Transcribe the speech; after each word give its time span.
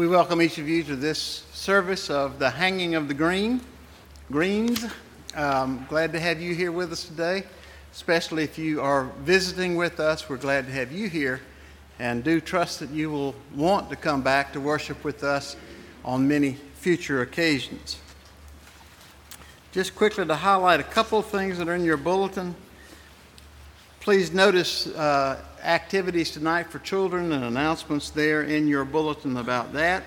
We 0.00 0.08
welcome 0.08 0.40
each 0.40 0.56
of 0.56 0.66
you 0.66 0.82
to 0.84 0.96
this 0.96 1.44
service 1.52 2.08
of 2.08 2.38
the 2.38 2.48
hanging 2.48 2.94
of 2.94 3.06
the 3.06 3.12
green, 3.12 3.60
greens. 4.32 4.86
Um, 5.34 5.84
glad 5.90 6.14
to 6.14 6.18
have 6.18 6.40
you 6.40 6.54
here 6.54 6.72
with 6.72 6.90
us 6.90 7.04
today, 7.04 7.44
especially 7.92 8.42
if 8.42 8.56
you 8.56 8.80
are 8.80 9.10
visiting 9.18 9.76
with 9.76 10.00
us. 10.00 10.26
We're 10.26 10.38
glad 10.38 10.64
to 10.68 10.72
have 10.72 10.90
you 10.90 11.10
here 11.10 11.42
and 11.98 12.24
do 12.24 12.40
trust 12.40 12.80
that 12.80 12.88
you 12.88 13.10
will 13.10 13.34
want 13.54 13.90
to 13.90 13.96
come 13.96 14.22
back 14.22 14.54
to 14.54 14.60
worship 14.62 15.04
with 15.04 15.22
us 15.22 15.54
on 16.02 16.26
many 16.26 16.56
future 16.76 17.20
occasions. 17.20 17.98
Just 19.70 19.94
quickly 19.94 20.24
to 20.24 20.34
highlight 20.34 20.80
a 20.80 20.84
couple 20.84 21.18
of 21.18 21.26
things 21.26 21.58
that 21.58 21.68
are 21.68 21.74
in 21.74 21.84
your 21.84 21.98
bulletin. 21.98 22.54
Please 24.00 24.32
notice 24.32 24.86
uh, 24.86 25.44
activities 25.62 26.30
tonight 26.30 26.70
for 26.70 26.78
children 26.78 27.32
and 27.32 27.44
announcements 27.44 28.10
there 28.10 28.42
in 28.42 28.66
your 28.66 28.84
bulletin 28.84 29.36
about 29.36 29.72
that, 29.72 30.04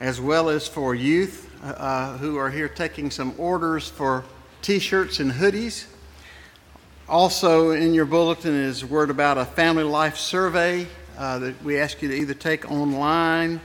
as 0.00 0.20
well 0.20 0.48
as 0.48 0.68
for 0.68 0.94
youth 0.94 1.50
uh, 1.62 2.16
who 2.18 2.36
are 2.36 2.50
here 2.50 2.68
taking 2.68 3.10
some 3.10 3.34
orders 3.38 3.88
for 3.88 4.24
t 4.62 4.78
shirts 4.78 5.20
and 5.20 5.32
hoodies. 5.32 5.86
Also, 7.08 7.70
in 7.70 7.94
your 7.94 8.04
bulletin 8.04 8.54
is 8.54 8.84
word 8.84 9.10
about 9.10 9.38
a 9.38 9.44
family 9.44 9.84
life 9.84 10.16
survey 10.16 10.86
uh, 11.16 11.38
that 11.38 11.62
we 11.62 11.78
ask 11.78 12.02
you 12.02 12.08
to 12.08 12.14
either 12.14 12.34
take 12.34 12.70
online 12.70 13.60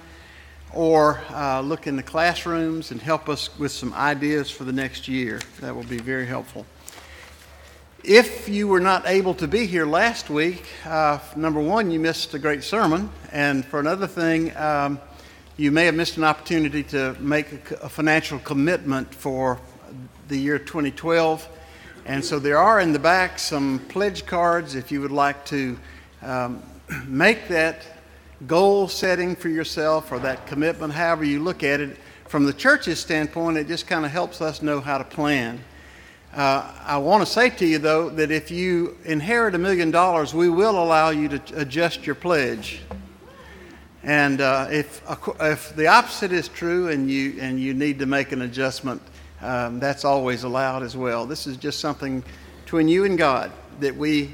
or 0.73 1.21
uh, 1.29 1.61
look 1.61 1.85
in 1.85 1.95
the 1.95 2.03
classrooms 2.03 2.91
and 2.91 3.01
help 3.01 3.29
us 3.29 3.57
with 3.59 3.72
some 3.72 3.94
ideas 3.94 4.49
for 4.49 4.63
the 4.63 4.72
next 4.72 5.07
year. 5.07 5.39
That 5.59 5.75
will 5.75 5.83
be 5.83 5.99
very 5.99 6.25
helpful. 6.25 6.66
If 8.03 8.50
you 8.50 8.68
were 8.68 8.81
not 8.81 9.08
able 9.08 9.34
to 9.36 9.47
be 9.47 9.66
here 9.66 9.86
last 9.86 10.30
week, 10.30 10.66
uh, 10.84 11.19
number 11.38 11.62
one, 11.62 11.90
you 11.90 12.02
missed 12.02 12.34
a 12.34 12.40
great 12.40 12.62
sermon. 12.62 13.09
And 13.31 13.64
for 13.64 13.80
another 13.80 14.08
thing, 14.08 14.53
um, 14.58 15.00
you 15.56 15.72
may 15.72 15.86
have 15.86 15.96
missed 15.96 16.18
an 16.18 16.25
opportunity 16.25 16.84
to 16.84 17.16
make 17.22 17.72
a, 17.72 17.75
a, 17.75 17.88
financial 17.88 18.40
commitment 18.40 19.16
for 19.16 19.58
the 20.28 20.36
year 20.36 20.59
2012. 20.59 21.47
And 22.06 22.25
so 22.25 22.40
there 22.40 22.58
are 22.58 22.81
in 22.81 22.91
the 22.91 23.00
back 23.00 23.40
some 23.40 23.80
pledge 23.88 24.25
cards 24.25 24.75
if 24.75 24.91
you 24.91 25.00
would 25.00 25.14
like 25.14 25.46
to 25.46 25.80
um, 26.24 26.62
make 27.08 27.47
that 27.47 27.85
goal 28.47 28.90
setting 28.90 29.34
for 29.34 29.47
yourself 29.47 30.12
or 30.12 30.20
that 30.20 30.46
commitment, 30.46 30.91
however 30.91 31.24
you 31.24 31.40
look 31.40 31.64
at 31.64 31.80
it. 31.80 31.96
From 32.28 32.44
the 32.44 32.53
church's 32.53 33.00
standpoint, 33.00 33.56
it 33.56 33.70
just 33.70 33.88
kind 33.88 34.03
of 34.03 34.12
helps 34.12 34.41
us 34.41 34.62
know 34.62 34.81
how 34.81 34.97
to 34.97 35.06
plan. 35.06 35.64
Uh, 36.33 36.67
I 36.83 36.97
want 36.97 37.23
to 37.23 37.31
say 37.31 37.51
to 37.51 37.66
you, 37.66 37.77
though, 37.77 38.09
that 38.09 38.31
if 38.31 38.49
you 38.49 38.97
inherit 39.05 39.53
a 39.53 39.59
million 39.59 39.91
dollars, 39.91 40.33
we 40.33 40.49
will 40.49 40.81
allow 40.83 41.11
you 41.11 41.29
to 41.29 41.41
adjust 41.55 42.07
your 42.07 42.16
pledge. 42.16 42.81
And 44.01 44.41
uh, 44.41 44.66
if, 44.72 45.03
if 45.39 45.75
the 45.75 45.85
opposite 45.85 46.31
is 46.31 46.47
true 46.47 46.89
and 46.89 47.07
you, 47.07 47.38
and 47.39 47.59
you 47.59 47.75
need 47.75 47.99
to 47.99 48.07
make 48.07 48.31
an 48.31 48.41
adjustment, 48.41 48.99
um, 49.41 49.79
that's 49.79 50.03
always 50.05 50.43
allowed 50.43 50.81
as 50.81 50.97
well. 50.97 51.27
This 51.27 51.45
is 51.45 51.55
just 51.55 51.79
something 51.79 52.23
between 52.63 52.88
you 52.88 53.05
and 53.05 53.16
God 53.16 53.51
that 53.79 53.95
we 53.95 54.33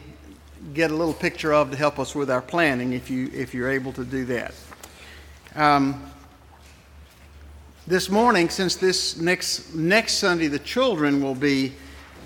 get 0.73 0.91
a 0.91 0.95
little 0.95 1.13
picture 1.13 1.53
of 1.53 1.69
to 1.71 1.75
help 1.75 1.99
us 1.99 2.15
with 2.15 2.31
our 2.31 2.41
planning 2.41 2.93
if, 2.93 3.09
you, 3.09 3.29
if 3.33 3.53
you're 3.53 3.69
able 3.69 3.91
to 3.91 4.05
do 4.05 4.23
that. 4.23 4.53
Um, 5.53 6.09
this 7.87 8.09
morning, 8.09 8.47
since 8.47 8.77
this 8.77 9.17
next, 9.17 9.75
next 9.75 10.13
Sunday, 10.13 10.47
the 10.47 10.59
children 10.59 11.21
will 11.21 11.35
be 11.35 11.73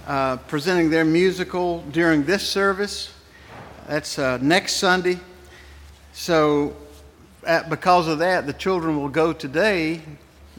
uh, 0.07 0.37
presenting 0.47 0.89
their 0.89 1.05
musical 1.05 1.81
during 1.91 2.23
this 2.25 2.47
service. 2.47 3.13
That's 3.87 4.19
uh, 4.19 4.37
next 4.41 4.75
Sunday. 4.75 5.19
So, 6.13 6.75
at, 7.45 7.69
because 7.69 8.07
of 8.07 8.19
that, 8.19 8.45
the 8.45 8.53
children 8.53 8.97
will 8.97 9.09
go 9.09 9.33
today, 9.33 10.01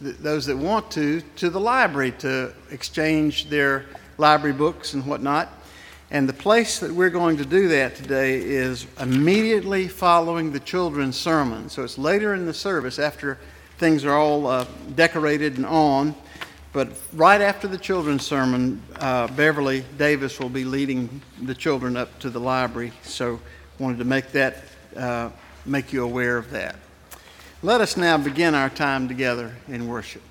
th- 0.03 0.17
those 0.17 0.47
that 0.47 0.57
want 0.57 0.91
to, 0.93 1.21
to 1.37 1.51
the 1.51 1.61
library 1.61 2.13
to 2.19 2.53
exchange 2.71 3.49
their 3.49 3.87
library 4.19 4.55
books 4.55 4.95
and 4.95 5.07
whatnot. 5.07 5.49
And 6.11 6.29
the 6.29 6.35
place 6.35 6.79
that 6.81 6.93
we're 6.93 7.11
going 7.11 7.37
to 7.39 7.45
do 7.45 7.69
that 7.69 7.97
today 7.97 8.41
is 8.41 8.87
immediately 9.01 9.89
following 9.89 10.53
the 10.53 10.61
children's 10.61 11.17
sermon. 11.17 11.69
So 11.69 11.83
it's 11.83 11.99
later 11.99 12.35
in 12.35 12.47
the 12.47 12.55
service 12.55 12.99
after 12.99 13.39
things 13.79 14.05
are 14.05 14.17
all 14.17 14.47
uh, 14.47 14.67
decorated 14.95 15.57
and 15.57 15.67
on. 15.67 16.15
But 16.75 16.89
right 17.13 17.41
after 17.41 17.69
the 17.69 17.79
children's 17.79 18.27
sermon, 18.27 18.83
uh, 18.97 19.29
Beverly 19.29 19.85
Davis 19.97 20.41
will 20.41 20.49
be 20.49 20.65
leading 20.65 21.23
the 21.41 21.55
children 21.55 21.97
up 21.97 22.19
to 22.19 22.31
the 22.31 22.41
library. 22.41 22.93
So 23.05 23.39
wanted 23.79 23.99
to 23.99 24.05
make 24.05 24.33
that 24.33 24.65
uh, 24.97 25.31
make 25.65 25.93
you 25.93 26.03
aware 26.03 26.37
of 26.37 26.51
that. 26.51 26.75
Let 27.63 27.81
us 27.81 27.97
now 27.97 28.19
begin 28.19 28.57
our 28.57 28.69
time 28.69 29.07
together 29.07 29.55
in 29.69 29.87
worship. 29.87 30.23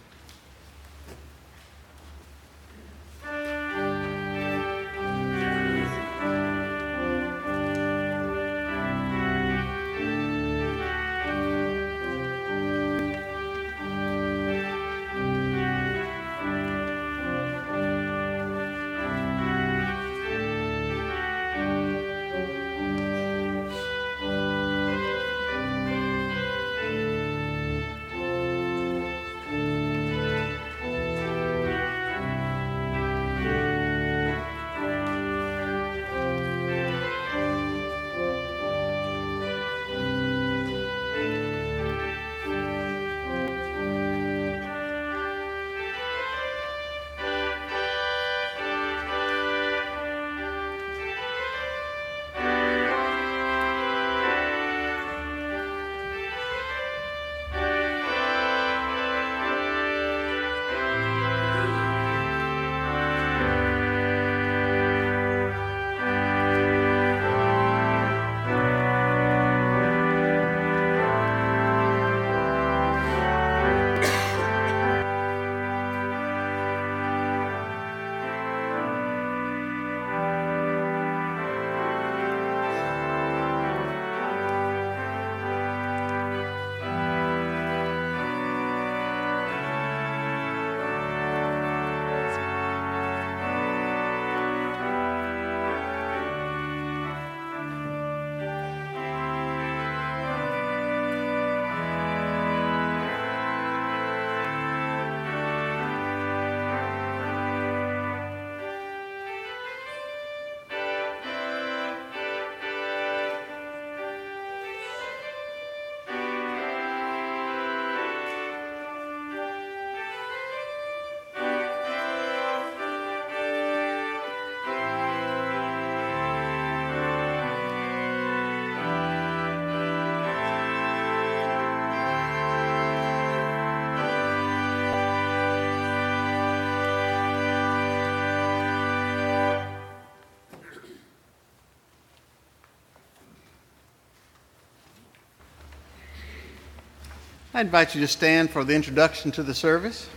I 147.55 147.61
invite 147.61 147.93
you 147.93 148.01
to 148.01 148.07
stand 148.07 148.49
for 148.49 148.63
the 148.63 148.73
introduction 148.73 149.31
to 149.33 149.43
the 149.43 149.53
service. 149.53 150.09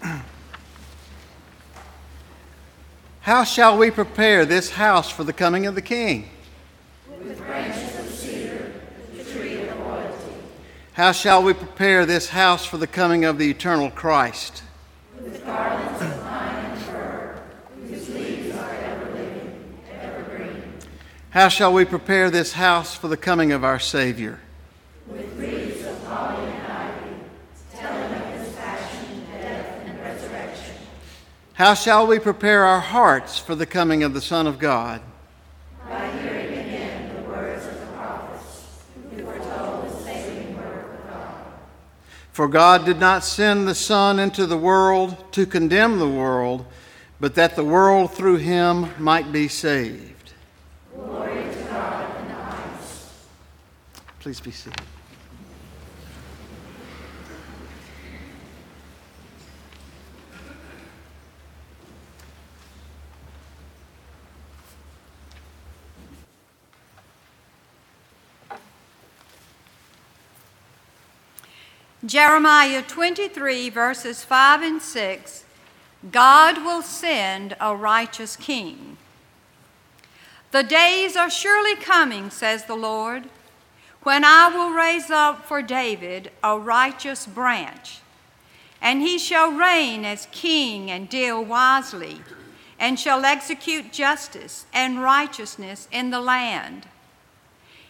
How 3.22 3.42
shall 3.42 3.76
we 3.76 3.90
prepare 3.90 4.46
this 4.46 4.70
house 4.70 5.10
for 5.10 5.24
the 5.24 5.32
coming 5.32 5.66
of 5.66 5.74
the 5.74 5.82
King? 5.82 6.30
With 7.08 7.36
branches 7.38 7.98
of 7.98 8.06
cedar, 8.10 8.74
the 9.16 9.24
tree 9.24 9.66
of 9.66 9.76
royalty. 9.80 10.34
How 10.92 11.10
shall 11.10 11.42
we 11.42 11.52
prepare 11.52 12.06
this 12.06 12.28
house 12.28 12.64
for 12.64 12.78
the 12.78 12.86
coming 12.86 13.24
of 13.24 13.38
the 13.38 13.50
eternal 13.50 13.90
Christ? 13.90 14.62
With 15.20 15.44
garlands 15.44 16.00
of 16.00 16.22
pine 16.22 16.64
and 16.64 16.80
fir, 16.82 17.42
whose 17.88 18.08
leaves 18.08 18.56
are 18.56 18.70
ever 18.70 19.10
living, 19.14 19.58
evergreen. 20.00 20.62
How 21.32 21.48
shall 21.48 21.72
we 21.72 21.86
prepare 21.86 22.28
this 22.28 22.52
house 22.52 22.94
for 22.94 23.08
the 23.08 23.16
coming 23.16 23.52
of 23.52 23.64
our 23.64 23.78
Savior? 23.78 24.38
With 25.06 25.34
wreaths 25.38 25.82
of 25.86 26.04
holly 26.04 26.44
and 26.44 26.70
ivy, 26.70 27.14
telling 27.74 28.12
of 28.12 28.38
his 28.38 28.54
passion, 28.54 29.24
death, 29.32 29.82
and 29.86 29.98
resurrection. 29.98 30.74
How 31.54 31.72
shall 31.72 32.06
we 32.06 32.18
prepare 32.18 32.66
our 32.66 32.80
hearts 32.80 33.38
for 33.38 33.54
the 33.54 33.64
coming 33.64 34.02
of 34.02 34.12
the 34.12 34.20
Son 34.20 34.46
of 34.46 34.58
God? 34.58 35.00
By 35.88 36.10
hearing 36.18 36.52
again 36.52 37.14
the 37.14 37.22
words 37.22 37.64
of 37.64 37.80
the 37.80 37.86
prophets, 37.86 38.66
who 39.10 39.22
foretold 39.22 39.88
the 39.88 40.04
saving 40.04 40.54
work 40.58 40.84
of 40.84 41.10
God. 41.10 41.44
For 42.32 42.46
God 42.46 42.84
did 42.84 43.00
not 43.00 43.24
send 43.24 43.66
the 43.66 43.74
Son 43.74 44.18
into 44.18 44.44
the 44.44 44.58
world 44.58 45.32
to 45.32 45.46
condemn 45.46 45.98
the 45.98 46.06
world, 46.06 46.66
but 47.20 47.36
that 47.36 47.56
the 47.56 47.64
world 47.64 48.12
through 48.12 48.36
him 48.36 48.90
might 49.02 49.32
be 49.32 49.48
saved. 49.48 50.11
Glory 50.94 51.34
to 51.34 51.64
God 51.68 52.20
in 52.20 52.28
the 52.28 52.34
highest. 52.34 53.08
Please 54.20 54.40
be 54.40 54.50
seated. 54.50 54.80
Jeremiah 72.04 72.82
23, 72.82 73.70
verses 73.70 74.24
5 74.24 74.62
and 74.62 74.82
6 74.82 75.44
God 76.10 76.64
will 76.64 76.82
send 76.82 77.56
a 77.60 77.76
righteous 77.76 78.34
king. 78.34 78.98
The 80.52 80.62
days 80.62 81.16
are 81.16 81.30
surely 81.30 81.74
coming, 81.76 82.30
says 82.30 82.64
the 82.64 82.76
Lord, 82.76 83.24
when 84.02 84.24
I 84.24 84.48
will 84.48 84.70
raise 84.70 85.10
up 85.10 85.44
for 85.46 85.62
David 85.62 86.30
a 86.42 86.58
righteous 86.58 87.26
branch, 87.26 88.00
and 88.80 89.00
he 89.00 89.18
shall 89.18 89.50
reign 89.50 90.04
as 90.04 90.28
king 90.30 90.90
and 90.90 91.08
deal 91.08 91.44
wisely, 91.44 92.20
and 92.78 92.98
shall 92.98 93.24
execute 93.24 93.92
justice 93.92 94.66
and 94.72 95.02
righteousness 95.02 95.88
in 95.90 96.10
the 96.10 96.20
land. 96.20 96.86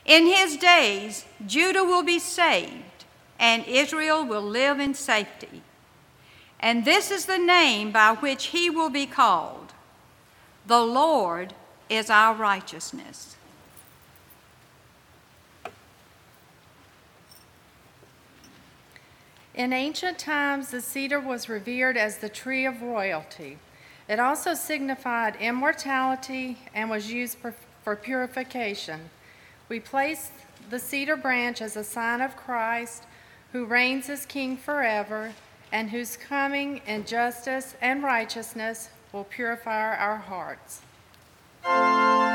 In 0.04 0.26
his 0.26 0.56
days, 0.56 1.24
Judah 1.46 1.84
will 1.84 2.02
be 2.02 2.18
saved 2.18 3.04
and 3.42 3.66
Israel 3.66 4.24
will 4.24 4.42
live 4.42 4.78
in 4.78 4.94
safety. 4.94 5.62
And 6.60 6.84
this 6.84 7.10
is 7.10 7.26
the 7.26 7.38
name 7.38 7.90
by 7.90 8.14
which 8.14 8.46
he 8.46 8.70
will 8.70 8.88
be 8.88 9.04
called 9.04 9.72
The 10.66 10.80
Lord 10.80 11.54
is 11.92 12.08
our 12.08 12.34
righteousness. 12.34 13.36
In 19.54 19.74
ancient 19.74 20.18
times, 20.18 20.70
the 20.70 20.80
cedar 20.80 21.20
was 21.20 21.50
revered 21.50 21.98
as 21.98 22.18
the 22.18 22.30
tree 22.30 22.64
of 22.64 22.80
royalty. 22.80 23.58
It 24.08 24.18
also 24.18 24.54
signified 24.54 25.36
immortality 25.36 26.58
and 26.74 26.88
was 26.88 27.12
used 27.12 27.36
for, 27.38 27.96
purification. 27.96 29.10
We 29.69 29.78
place 29.78 30.31
the 30.70 30.78
cedar 30.78 31.17
branch 31.17 31.60
as 31.60 31.76
a 31.76 31.84
sign 31.84 32.22
of 32.22 32.36
Christ 32.36 33.05
who 33.52 33.67
reigns 33.67 34.08
as 34.08 34.24
king 34.24 34.56
forever, 34.56 35.34
and 35.70 35.90
whose 35.90 36.17
coming 36.17 36.81
in 36.86 37.05
justice 37.05 37.74
and 37.82 38.02
righteousness 38.02 38.88
will 39.12 39.24
purify 39.24 39.94
our 39.94 40.17
hearts. 40.17 40.81
Música 41.64 42.31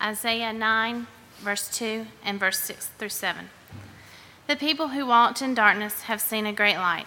Isaiah 0.00 0.52
9, 0.52 1.06
verse 1.40 1.68
2, 1.76 2.06
and 2.24 2.38
verse 2.38 2.58
6 2.60 2.86
through 2.98 3.08
7. 3.08 3.50
The 4.46 4.56
people 4.56 4.88
who 4.88 5.06
walked 5.06 5.42
in 5.42 5.54
darkness 5.54 6.02
have 6.02 6.20
seen 6.20 6.46
a 6.46 6.52
great 6.52 6.76
light. 6.76 7.06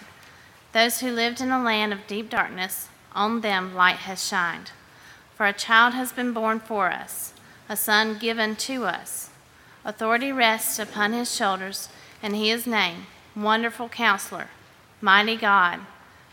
Those 0.72 1.00
who 1.00 1.10
lived 1.10 1.40
in 1.40 1.50
a 1.50 1.62
land 1.62 1.92
of 1.92 2.06
deep 2.06 2.30
darkness, 2.30 2.88
on 3.14 3.40
them 3.40 3.74
light 3.74 3.96
has 3.96 4.26
shined. 4.26 4.72
For 5.34 5.46
a 5.46 5.52
child 5.52 5.94
has 5.94 6.12
been 6.12 6.32
born 6.32 6.60
for 6.60 6.90
us, 6.90 7.32
a 7.68 7.76
son 7.76 8.18
given 8.18 8.56
to 8.56 8.84
us. 8.84 9.30
Authority 9.84 10.30
rests 10.30 10.78
upon 10.78 11.12
his 11.12 11.34
shoulders, 11.34 11.88
and 12.22 12.36
he 12.36 12.50
is 12.50 12.66
named 12.66 13.06
Wonderful 13.34 13.88
Counselor, 13.88 14.48
Mighty 15.00 15.36
God, 15.36 15.80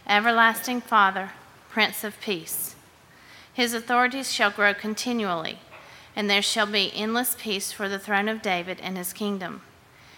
Everlasting 0.06 0.82
Father, 0.82 1.32
Prince 1.70 2.04
of 2.04 2.20
Peace. 2.22 2.75
His 3.54 3.74
authorities 3.74 4.32
shall 4.32 4.51
grow 4.51 4.74
continually, 4.74 5.60
and 6.20 6.30
there 6.30 6.42
shall 6.42 6.66
be 6.66 6.92
endless 6.94 7.38
peace 7.40 7.72
for 7.72 7.88
the 7.88 7.98
throne 7.98 8.28
of 8.28 8.42
David 8.42 8.78
and 8.82 8.98
his 8.98 9.14
kingdom. 9.14 9.62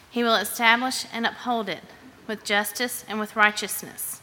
He 0.10 0.24
will 0.24 0.34
establish 0.34 1.06
and 1.14 1.28
uphold 1.28 1.70
it 1.70 1.84
with 2.26 2.44
justice 2.44 3.06
and 3.08 3.20
with 3.20 3.36
righteousness 3.36 4.20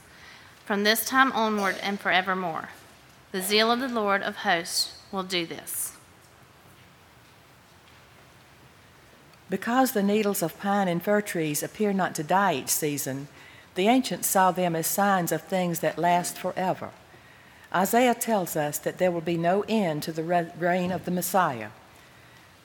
from 0.65 0.83
this 0.83 1.07
time 1.07 1.31
onward 1.31 1.77
and 1.81 2.01
forevermore. 2.01 2.71
The 3.31 3.43
zeal 3.43 3.71
of 3.71 3.79
the 3.79 3.87
Lord 3.87 4.25
of 4.25 4.39
hosts 4.39 4.99
will 5.13 5.23
do 5.23 5.47
this. 5.47 5.93
Because 9.49 9.93
the 9.93 10.03
needles 10.03 10.43
of 10.43 10.59
pine 10.59 10.89
and 10.89 11.01
fir 11.01 11.21
trees 11.21 11.63
appear 11.63 11.93
not 11.93 12.13
to 12.17 12.25
die 12.25 12.55
each 12.55 12.71
season, 12.71 13.29
the 13.77 13.87
ancients 13.87 14.27
saw 14.27 14.51
them 14.51 14.75
as 14.75 14.89
signs 14.89 15.31
of 15.31 15.43
things 15.43 15.79
that 15.79 15.97
last 15.97 16.39
forever. 16.39 16.91
Isaiah 17.75 18.15
tells 18.15 18.57
us 18.57 18.79
that 18.79 18.99
there 18.99 19.11
will 19.11 19.21
be 19.21 19.37
no 19.37 19.65
end 19.69 20.03
to 20.05 20.13
the 20.13 20.23
reign 20.23 20.91
of 20.91 21.05
the 21.05 21.11
Messiah. 21.11 21.69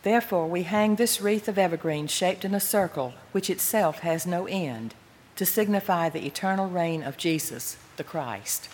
Therefore, 0.03 0.47
we 0.47 0.63
hang 0.63 0.95
this 0.95 1.21
wreath 1.21 1.47
of 1.47 1.57
evergreen 1.57 2.07
shaped 2.07 2.45
in 2.45 2.53
a 2.53 2.59
circle, 2.59 3.13
which 3.31 3.49
itself 3.49 3.99
has 3.99 4.25
no 4.25 4.47
end, 4.47 4.93
to 5.35 5.45
signify 5.45 6.09
the 6.09 6.25
eternal 6.25 6.69
reign 6.69 7.03
of 7.03 7.17
Jesus, 7.17 7.77
the 7.97 8.03
Christ. 8.03 8.69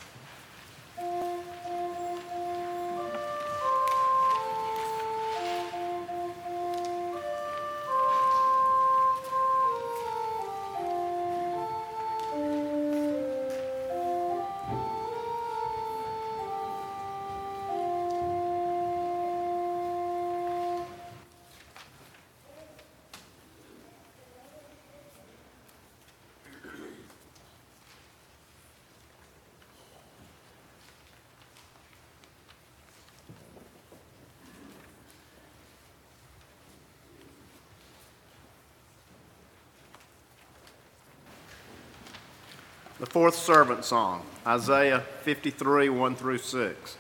Fourth 43.10 43.34
servant 43.34 43.84
song, 43.84 44.24
Isaiah 44.46 45.00
53, 45.24 45.90
1 45.90 46.16
through 46.16 46.38
6. 46.38 46.98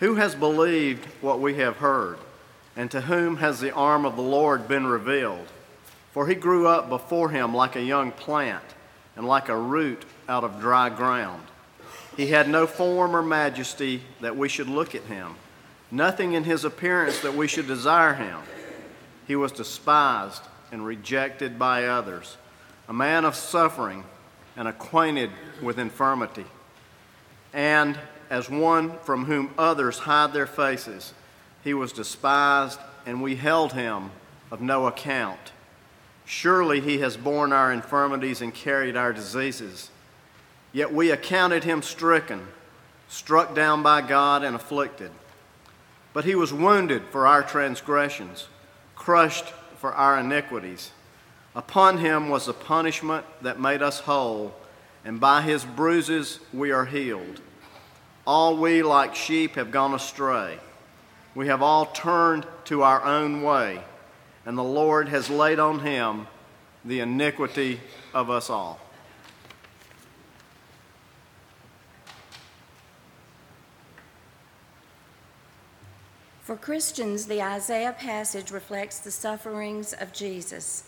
Who 0.00 0.14
has 0.14 0.34
believed 0.34 1.04
what 1.20 1.40
we 1.40 1.56
have 1.56 1.76
heard, 1.76 2.16
and 2.74 2.90
to 2.90 3.02
whom 3.02 3.36
has 3.36 3.60
the 3.60 3.70
arm 3.70 4.06
of 4.06 4.16
the 4.16 4.22
Lord 4.22 4.66
been 4.66 4.86
revealed? 4.86 5.46
For 6.12 6.26
he 6.26 6.34
grew 6.34 6.66
up 6.66 6.88
before 6.88 7.28
him 7.28 7.54
like 7.54 7.76
a 7.76 7.82
young 7.82 8.12
plant, 8.12 8.64
and 9.14 9.26
like 9.26 9.50
a 9.50 9.56
root 9.58 10.06
out 10.26 10.42
of 10.42 10.58
dry 10.58 10.88
ground. 10.88 11.42
He 12.16 12.28
had 12.28 12.48
no 12.48 12.66
form 12.66 13.14
or 13.14 13.22
majesty 13.22 14.00
that 14.22 14.38
we 14.38 14.48
should 14.48 14.70
look 14.70 14.94
at 14.94 15.02
him, 15.02 15.34
nothing 15.90 16.32
in 16.32 16.44
his 16.44 16.64
appearance 16.64 17.20
that 17.20 17.34
we 17.34 17.46
should 17.46 17.66
desire 17.66 18.14
him. 18.14 18.38
He 19.26 19.36
was 19.36 19.52
despised 19.52 20.42
and 20.72 20.86
rejected 20.86 21.58
by 21.58 21.88
others, 21.88 22.38
a 22.88 22.94
man 22.94 23.26
of 23.26 23.34
suffering 23.34 24.04
and 24.56 24.68
acquainted 24.68 25.30
with 25.62 25.78
infirmity. 25.78 26.46
And 27.52 27.98
as 28.30 28.48
one 28.48 28.98
from 29.00 29.26
whom 29.26 29.54
others 29.58 30.00
hide 30.00 30.32
their 30.32 30.46
faces, 30.46 31.12
he 31.62 31.74
was 31.74 31.92
despised, 31.92 32.78
and 33.06 33.22
we 33.22 33.36
held 33.36 33.72
him 33.72 34.10
of 34.50 34.60
no 34.60 34.86
account. 34.86 35.52
Surely 36.24 36.80
he 36.80 36.98
has 36.98 37.16
borne 37.16 37.52
our 37.52 37.72
infirmities 37.72 38.40
and 38.40 38.54
carried 38.54 38.96
our 38.96 39.12
diseases. 39.12 39.90
Yet 40.72 40.92
we 40.92 41.10
accounted 41.10 41.64
him 41.64 41.82
stricken, 41.82 42.46
struck 43.08 43.54
down 43.54 43.82
by 43.82 44.00
God, 44.00 44.42
and 44.42 44.56
afflicted. 44.56 45.10
But 46.12 46.24
he 46.24 46.34
was 46.34 46.52
wounded 46.52 47.02
for 47.10 47.26
our 47.26 47.42
transgressions, 47.42 48.48
crushed 48.96 49.46
for 49.78 49.92
our 49.92 50.18
iniquities. 50.18 50.92
Upon 51.54 51.98
him 51.98 52.28
was 52.28 52.46
the 52.46 52.52
punishment 52.52 53.24
that 53.42 53.60
made 53.60 53.80
us 53.80 54.00
whole, 54.00 54.54
and 55.04 55.20
by 55.20 55.42
his 55.42 55.64
bruises 55.64 56.40
we 56.52 56.72
are 56.72 56.84
healed. 56.84 57.40
All 58.26 58.56
we, 58.56 58.82
like 58.82 59.14
sheep, 59.14 59.54
have 59.54 59.70
gone 59.70 59.94
astray. 59.94 60.58
We 61.34 61.46
have 61.46 61.62
all 61.62 61.86
turned 61.86 62.46
to 62.66 62.82
our 62.82 63.04
own 63.04 63.42
way, 63.42 63.82
and 64.46 64.58
the 64.58 64.64
Lord 64.64 65.08
has 65.08 65.30
laid 65.30 65.58
on 65.58 65.80
him 65.80 66.26
the 66.84 67.00
iniquity 67.00 67.80
of 68.12 68.30
us 68.30 68.50
all. 68.50 68.80
For 76.42 76.56
Christians, 76.56 77.26
the 77.26 77.42
Isaiah 77.42 77.94
passage 77.98 78.50
reflects 78.50 78.98
the 78.98 79.10
sufferings 79.10 79.92
of 79.94 80.12
Jesus 80.12 80.84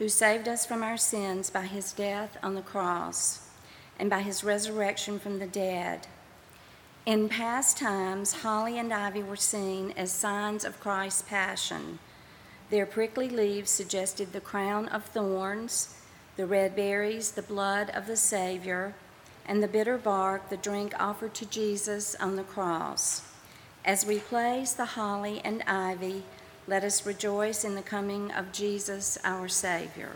who 0.00 0.08
saved 0.08 0.48
us 0.48 0.64
from 0.64 0.82
our 0.82 0.96
sins 0.96 1.50
by 1.50 1.66
his 1.66 1.92
death 1.92 2.38
on 2.42 2.54
the 2.54 2.62
cross 2.62 3.46
and 3.98 4.08
by 4.08 4.22
his 4.22 4.42
resurrection 4.42 5.18
from 5.18 5.38
the 5.38 5.46
dead. 5.46 6.06
In 7.04 7.28
past 7.28 7.76
times, 7.76 8.40
holly 8.40 8.78
and 8.78 8.94
ivy 8.94 9.22
were 9.22 9.36
seen 9.36 9.92
as 9.98 10.10
signs 10.10 10.64
of 10.64 10.80
Christ's 10.80 11.20
passion. 11.20 11.98
Their 12.70 12.86
prickly 12.86 13.28
leaves 13.28 13.70
suggested 13.70 14.32
the 14.32 14.40
crown 14.40 14.88
of 14.88 15.04
thorns, 15.04 15.94
the 16.38 16.46
red 16.46 16.74
berries, 16.74 17.32
the 17.32 17.42
blood 17.42 17.90
of 17.90 18.06
the 18.06 18.16
Savior, 18.16 18.94
and 19.44 19.62
the 19.62 19.68
bitter 19.68 19.98
bark, 19.98 20.48
the 20.48 20.56
drink 20.56 20.94
offered 20.98 21.34
to 21.34 21.44
Jesus 21.44 22.14
on 22.14 22.36
the 22.36 22.42
cross. 22.42 23.20
As 23.84 24.06
we 24.06 24.18
place 24.18 24.72
the 24.72 24.96
holly 24.96 25.42
and 25.44 25.62
ivy 25.66 26.24
let 26.66 26.84
us 26.84 27.06
rejoice 27.06 27.64
in 27.64 27.74
the 27.74 27.82
coming 27.82 28.30
of 28.30 28.52
Jesus, 28.52 29.18
our 29.24 29.48
Savior. 29.48 30.12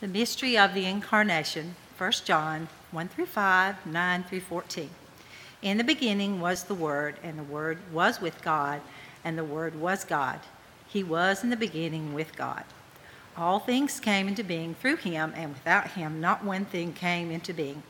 The 0.00 0.06
mystery 0.06 0.56
of 0.56 0.74
the 0.74 0.86
incarnation, 0.86 1.74
1 1.96 2.12
John 2.24 2.68
1 2.92 3.08
through 3.08 3.26
5, 3.26 3.84
9 3.84 4.22
through 4.22 4.40
14. 4.42 4.90
In 5.60 5.76
the 5.76 5.82
beginning 5.82 6.40
was 6.40 6.62
the 6.62 6.74
Word, 6.74 7.16
and 7.20 7.36
the 7.36 7.42
Word 7.42 7.78
was 7.92 8.20
with 8.20 8.40
God, 8.40 8.80
and 9.24 9.36
the 9.36 9.42
Word 9.42 9.74
was 9.74 10.04
God. 10.04 10.38
He 10.86 11.02
was 11.02 11.42
in 11.42 11.50
the 11.50 11.56
beginning 11.56 12.14
with 12.14 12.36
God. 12.36 12.62
All 13.36 13.58
things 13.58 13.98
came 13.98 14.28
into 14.28 14.44
being 14.44 14.72
through 14.76 14.98
him, 14.98 15.32
and 15.34 15.52
without 15.52 15.90
him 15.90 16.20
not 16.20 16.44
one 16.44 16.64
thing 16.64 16.92
came 16.92 17.32
into 17.32 17.52
being. 17.52 17.82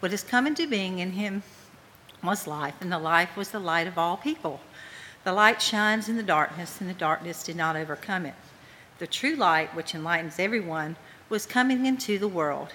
What 0.00 0.10
has 0.10 0.22
come 0.22 0.46
into 0.46 0.68
being 0.68 0.98
in 0.98 1.12
him 1.12 1.42
was 2.22 2.46
life, 2.46 2.74
and 2.82 2.92
the 2.92 2.98
life 2.98 3.34
was 3.34 3.48
the 3.48 3.58
light 3.58 3.86
of 3.86 3.96
all 3.96 4.18
people. 4.18 4.60
The 5.24 5.32
light 5.32 5.62
shines 5.62 6.06
in 6.06 6.18
the 6.18 6.22
darkness, 6.22 6.82
and 6.82 6.90
the 6.90 6.92
darkness 6.92 7.42
did 7.42 7.56
not 7.56 7.76
overcome 7.76 8.26
it. 8.26 8.34
The 8.98 9.06
true 9.06 9.36
light, 9.36 9.74
which 9.74 9.94
enlightens 9.94 10.38
everyone, 10.38 10.96
was 11.28 11.46
coming 11.46 11.86
into 11.86 12.18
the 12.18 12.28
world. 12.28 12.68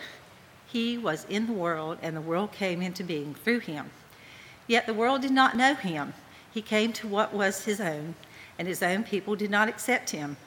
He 0.67 0.97
was 0.97 1.25
in 1.29 1.47
the 1.47 1.53
world, 1.53 1.97
and 2.01 2.15
the 2.15 2.21
world 2.21 2.51
came 2.51 2.81
into 2.81 3.03
being 3.03 3.33
through 3.33 3.59
him. 3.59 3.89
Yet 4.67 4.85
the 4.85 4.93
world 4.93 5.21
did 5.21 5.31
not 5.31 5.57
know 5.57 5.73
him. 5.73 6.13
He 6.51 6.61
came 6.61 6.93
to 6.93 7.07
what 7.07 7.33
was 7.33 7.65
his 7.65 7.79
own, 7.79 8.15
and 8.57 8.67
his 8.67 8.83
own 8.83 9.03
people 9.03 9.35
did 9.35 9.49
not 9.49 9.69
accept 9.69 10.11
him. 10.11 10.37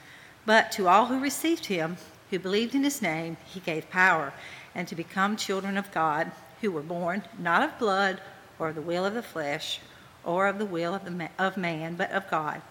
But 0.45 0.73
to 0.73 0.89
all 0.89 1.07
who 1.07 1.21
received 1.21 1.67
him, 1.67 1.97
who 2.31 2.39
believed 2.39 2.75
in 2.75 2.85
his 2.85 3.03
name, 3.03 3.37
he 3.45 3.61
gave 3.61 3.91
power, 3.91 4.33
and 4.75 4.89
to 4.89 4.95
become 4.95 5.37
children 5.37 5.77
of 5.77 5.93
God, 5.93 6.31
who 6.61 6.71
were 6.71 6.83
born 6.83 7.25
not 7.39 7.63
of 7.63 7.79
blood, 7.79 8.21
or 8.59 8.73
the 8.73 8.81
will 8.81 9.05
of 9.05 9.15
the 9.15 9.23
flesh, 9.23 9.81
or 10.25 10.47
of 10.47 10.59
the 10.59 10.67
will 10.67 10.95
of, 10.95 11.05
the 11.05 11.11
ma- 11.11 11.29
of 11.39 11.57
man, 11.57 11.95
but 11.95 12.11
of 12.13 12.31
God. 12.31 12.63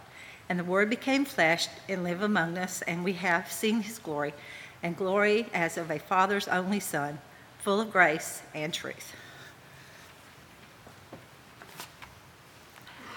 And 0.48 0.60
the 0.60 0.64
Word 0.64 0.90
became 0.90 1.26
flesh 1.26 1.68
and 1.88 2.04
lived 2.04 2.24
among 2.24 2.58
us, 2.58 2.82
and 2.84 3.04
we 3.04 3.14
have 3.14 3.52
seen 3.52 3.82
his 3.82 4.00
glory, 4.00 4.34
and 4.84 4.98
glory 4.98 5.48
as 5.54 5.78
of 5.78 5.92
a 5.92 6.00
Father's 6.00 6.48
only 6.48 6.80
Son, 6.80 7.20
full 7.60 7.80
of 7.80 7.92
grace 7.92 8.42
and 8.54 8.74
truth. 8.74 9.14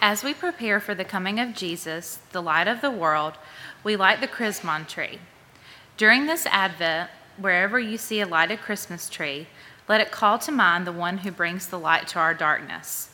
As 0.00 0.22
we 0.22 0.35
prepare 0.35 0.81
for 0.81 0.94
the 0.94 1.05
coming 1.05 1.40
of 1.40 1.55
Jesus, 1.55 2.18
the 2.33 2.42
light 2.42 2.68
of 2.68 2.83
the 2.83 2.90
world, 2.90 3.35
we 3.83 3.96
light 3.96 4.20
the 4.20 4.29
Chrismon 4.29 4.87
tree. 4.87 5.18
During 5.96 6.27
this 6.27 6.44
Advent, 6.46 7.09
wherever 7.38 7.81
you 7.81 7.96
see 7.96 8.20
a 8.20 8.27
lighted 8.27 8.61
Christmas 8.61 9.09
tree, 9.09 9.46
let 9.88 10.03
it 10.03 10.11
call 10.11 10.38
to 10.40 10.53
mind 10.53 10.87
the 10.87 10.92
one 10.92 11.18
who 11.18 11.31
brings 11.31 11.66
the 11.66 11.79
light 11.79 12.07
to 12.09 12.18
our 12.18 12.35
darkness, 12.35 13.09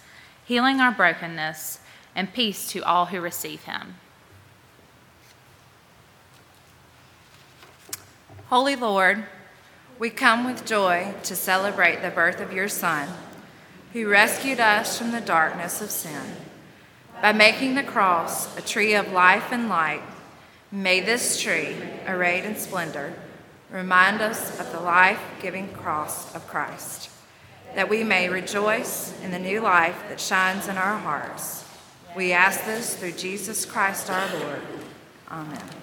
healing 0.45 0.81
our 0.81 0.91
brokenness, 0.91 1.79
and 2.17 2.35
peace 2.35 2.67
to 2.73 2.83
all 2.83 3.07
who 3.07 3.21
receive 3.21 3.63
him. 3.63 3.95
Holy 8.51 8.75
Lord, 8.75 9.23
we 10.01 10.11
come 10.11 10.45
with 10.45 10.67
joy 10.67 11.15
to 11.23 11.37
celebrate 11.37 12.03
the 12.03 12.11
birth 12.11 12.41
of 12.41 12.53
your 12.53 12.67
Son, 12.67 13.09
who 13.93 14.09
rescued 14.09 14.59
us 14.59 14.99
from 14.99 15.13
the 15.13 15.21
darkness 15.21 15.81
of 15.81 15.89
sin. 15.89 16.21
By 17.23 17.31
making 17.31 17.77
the 17.77 17.85
cross 17.85 18.59
a 18.59 18.61
tree 18.61 18.95
of 18.95 19.13
life 19.13 19.53
and 19.53 19.69
light, 19.69 20.03
may 20.73 20.99
this 20.99 21.41
tree, 21.41 21.77
arrayed 22.09 22.45
in 22.45 22.57
splendor, 22.57 23.15
remind 23.71 24.21
us 24.21 24.59
of 24.59 24.73
the 24.73 24.81
life 24.81 25.23
giving 25.41 25.73
cross 25.73 26.35
of 26.35 26.49
Christ, 26.49 27.09
that 27.77 27.89
we 27.89 28.03
may 28.03 28.29
rejoice 28.29 29.15
in 29.23 29.31
the 29.31 29.39
new 29.39 29.61
life 29.61 30.03
that 30.09 30.19
shines 30.19 30.67
in 30.67 30.77
our 30.77 30.99
hearts. 30.99 31.65
We 32.17 32.33
ask 32.33 32.65
this 32.65 32.97
through 32.97 33.13
Jesus 33.13 33.65
Christ 33.65 34.11
our 34.11 34.27
Lord. 34.41 34.63
Amen. 35.31 35.80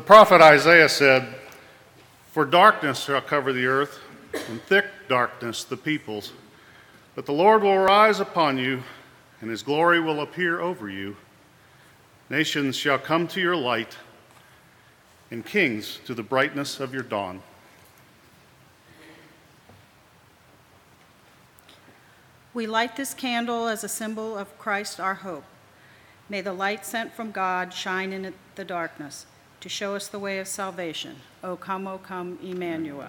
The 0.00 0.06
prophet 0.06 0.40
Isaiah 0.40 0.88
said, 0.88 1.28
For 2.30 2.46
darkness 2.46 3.04
shall 3.04 3.20
cover 3.20 3.52
the 3.52 3.66
earth, 3.66 3.98
and 4.48 4.58
thick 4.62 4.86
darkness 5.10 5.62
the 5.62 5.76
peoples. 5.76 6.32
But 7.14 7.26
the 7.26 7.34
Lord 7.34 7.62
will 7.62 7.76
rise 7.76 8.18
upon 8.18 8.56
you, 8.56 8.82
and 9.42 9.50
his 9.50 9.62
glory 9.62 10.00
will 10.00 10.22
appear 10.22 10.58
over 10.58 10.88
you. 10.88 11.18
Nations 12.30 12.76
shall 12.76 12.98
come 12.98 13.28
to 13.28 13.42
your 13.42 13.54
light, 13.54 13.98
and 15.30 15.44
kings 15.44 16.00
to 16.06 16.14
the 16.14 16.22
brightness 16.22 16.80
of 16.80 16.94
your 16.94 17.02
dawn. 17.02 17.42
We 22.54 22.66
light 22.66 22.96
this 22.96 23.12
candle 23.12 23.68
as 23.68 23.84
a 23.84 23.88
symbol 23.88 24.38
of 24.38 24.58
Christ 24.58 24.98
our 24.98 25.16
hope. 25.16 25.44
May 26.30 26.40
the 26.40 26.54
light 26.54 26.86
sent 26.86 27.12
from 27.12 27.32
God 27.32 27.74
shine 27.74 28.14
in 28.14 28.32
the 28.54 28.64
darkness 28.64 29.26
to 29.60 29.68
show 29.68 29.94
us 29.94 30.08
the 30.08 30.18
way 30.18 30.38
of 30.38 30.48
salvation. 30.48 31.16
O 31.44 31.56
come, 31.56 31.86
O 31.86 31.98
come, 31.98 32.38
Emmanuel. 32.42 33.08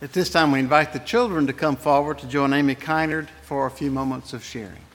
At 0.00 0.12
this 0.12 0.30
time, 0.30 0.52
we 0.52 0.60
invite 0.60 0.92
the 0.92 1.00
children 1.00 1.48
to 1.48 1.52
come 1.52 1.74
forward 1.74 2.18
to 2.18 2.28
join 2.28 2.52
Amy 2.52 2.76
Kynard 2.76 3.28
for 3.42 3.66
a 3.66 3.70
few 3.70 3.90
moments 3.90 4.32
of 4.32 4.44
sharing. 4.44 4.87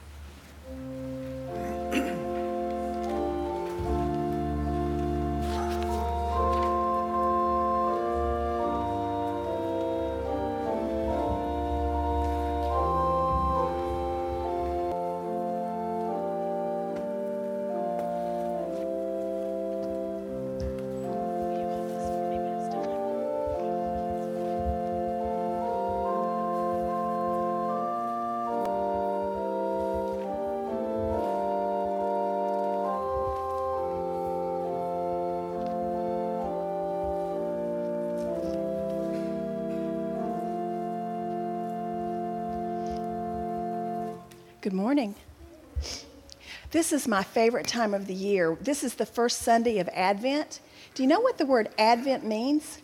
Is 46.93 47.07
my 47.07 47.23
favorite 47.23 47.67
time 47.67 47.93
of 47.93 48.07
the 48.07 48.13
year. 48.13 48.57
This 48.61 48.83
is 48.83 48.95
the 48.95 49.05
first 49.05 49.41
Sunday 49.41 49.79
of 49.79 49.89
Advent. 49.93 50.59
Do 50.93 51.03
you 51.03 51.09
know 51.09 51.19
what 51.19 51.37
the 51.37 51.45
word 51.45 51.69
Advent 51.77 52.25
means? 52.25 52.81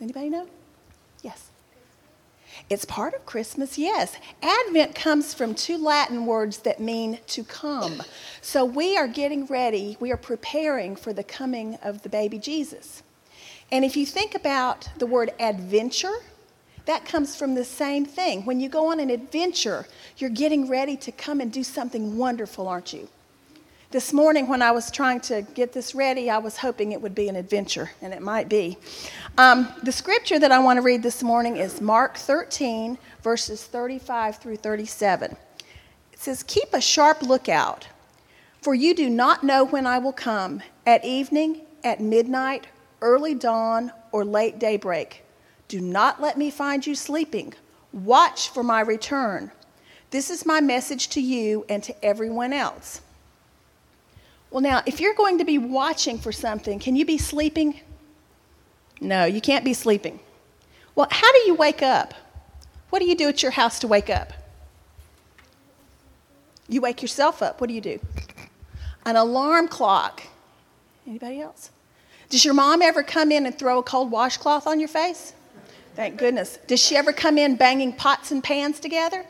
Anybody 0.00 0.30
know? 0.30 0.48
Yes. 1.22 1.50
It's 2.70 2.84
part 2.84 3.14
of 3.14 3.26
Christmas, 3.26 3.78
yes. 3.78 4.16
Advent 4.42 4.94
comes 4.94 5.34
from 5.34 5.54
two 5.54 5.76
Latin 5.76 6.24
words 6.26 6.58
that 6.58 6.80
mean 6.80 7.18
to 7.28 7.44
come. 7.44 8.02
So 8.40 8.64
we 8.64 8.96
are 8.96 9.08
getting 9.08 9.46
ready, 9.46 9.96
we 10.00 10.10
are 10.10 10.16
preparing 10.16 10.96
for 10.96 11.12
the 11.12 11.24
coming 11.24 11.76
of 11.82 12.02
the 12.02 12.08
baby 12.08 12.38
Jesus. 12.38 13.02
And 13.70 13.84
if 13.84 13.96
you 13.96 14.06
think 14.06 14.34
about 14.34 14.88
the 14.98 15.06
word 15.06 15.32
adventure, 15.38 16.14
that 16.86 17.06
comes 17.06 17.34
from 17.34 17.54
the 17.54 17.64
same 17.64 18.04
thing. 18.04 18.44
When 18.44 18.60
you 18.60 18.68
go 18.68 18.90
on 18.90 19.00
an 19.00 19.10
adventure, 19.10 19.86
you're 20.18 20.30
getting 20.30 20.68
ready 20.68 20.96
to 20.98 21.12
come 21.12 21.40
and 21.40 21.50
do 21.50 21.64
something 21.64 22.18
wonderful, 22.18 22.68
aren't 22.68 22.92
you? 22.92 23.08
This 23.90 24.12
morning, 24.12 24.48
when 24.48 24.60
I 24.60 24.72
was 24.72 24.90
trying 24.90 25.20
to 25.20 25.42
get 25.54 25.72
this 25.72 25.94
ready, 25.94 26.28
I 26.28 26.38
was 26.38 26.56
hoping 26.56 26.92
it 26.92 27.00
would 27.00 27.14
be 27.14 27.28
an 27.28 27.36
adventure, 27.36 27.92
and 28.02 28.12
it 28.12 28.20
might 28.20 28.48
be. 28.48 28.76
Um, 29.38 29.68
the 29.84 29.92
scripture 29.92 30.38
that 30.38 30.50
I 30.50 30.58
want 30.58 30.78
to 30.78 30.82
read 30.82 31.02
this 31.02 31.22
morning 31.22 31.56
is 31.56 31.80
Mark 31.80 32.16
13, 32.16 32.98
verses 33.22 33.62
35 33.62 34.38
through 34.38 34.56
37. 34.56 35.36
It 36.12 36.18
says, 36.18 36.42
Keep 36.42 36.74
a 36.74 36.80
sharp 36.80 37.22
lookout, 37.22 37.86
for 38.62 38.74
you 38.74 38.94
do 38.94 39.08
not 39.08 39.44
know 39.44 39.64
when 39.64 39.86
I 39.86 39.98
will 39.98 40.12
come 40.12 40.60
at 40.84 41.04
evening, 41.04 41.60
at 41.84 42.00
midnight, 42.00 42.66
early 43.00 43.34
dawn, 43.34 43.92
or 44.10 44.24
late 44.24 44.58
daybreak. 44.58 45.23
Do 45.74 45.80
not 45.80 46.22
let 46.22 46.38
me 46.38 46.52
find 46.52 46.86
you 46.86 46.94
sleeping. 46.94 47.52
Watch 47.92 48.50
for 48.50 48.62
my 48.62 48.80
return. 48.80 49.50
This 50.12 50.30
is 50.30 50.46
my 50.46 50.60
message 50.60 51.08
to 51.08 51.20
you 51.20 51.66
and 51.68 51.82
to 51.82 52.04
everyone 52.04 52.52
else. 52.52 53.00
Well, 54.52 54.60
now, 54.60 54.82
if 54.86 55.00
you're 55.00 55.14
going 55.14 55.38
to 55.38 55.44
be 55.44 55.58
watching 55.58 56.16
for 56.16 56.30
something, 56.30 56.78
can 56.78 56.94
you 56.94 57.04
be 57.04 57.18
sleeping? 57.18 57.80
No, 59.00 59.24
you 59.24 59.40
can't 59.40 59.64
be 59.64 59.74
sleeping. 59.74 60.20
Well, 60.94 61.08
how 61.10 61.32
do 61.32 61.38
you 61.40 61.56
wake 61.56 61.82
up? 61.82 62.14
What 62.90 63.00
do 63.00 63.06
you 63.06 63.16
do 63.16 63.28
at 63.28 63.42
your 63.42 63.50
house 63.50 63.80
to 63.80 63.88
wake 63.88 64.08
up? 64.08 64.32
You 66.68 66.82
wake 66.82 67.02
yourself 67.02 67.42
up. 67.42 67.60
What 67.60 67.66
do 67.66 67.74
you 67.74 67.80
do? 67.80 67.98
An 69.04 69.16
alarm 69.16 69.66
clock. 69.66 70.22
Anybody 71.04 71.40
else? 71.40 71.72
Does 72.28 72.44
your 72.44 72.54
mom 72.54 72.80
ever 72.80 73.02
come 73.02 73.32
in 73.32 73.44
and 73.44 73.58
throw 73.58 73.80
a 73.80 73.82
cold 73.82 74.12
washcloth 74.12 74.68
on 74.68 74.78
your 74.78 74.88
face? 74.88 75.32
Thank 75.94 76.16
goodness. 76.16 76.58
Does 76.66 76.80
she 76.80 76.96
ever 76.96 77.12
come 77.12 77.38
in 77.38 77.56
banging 77.56 77.92
pots 77.92 78.32
and 78.32 78.42
pans 78.42 78.80
together? 78.80 79.24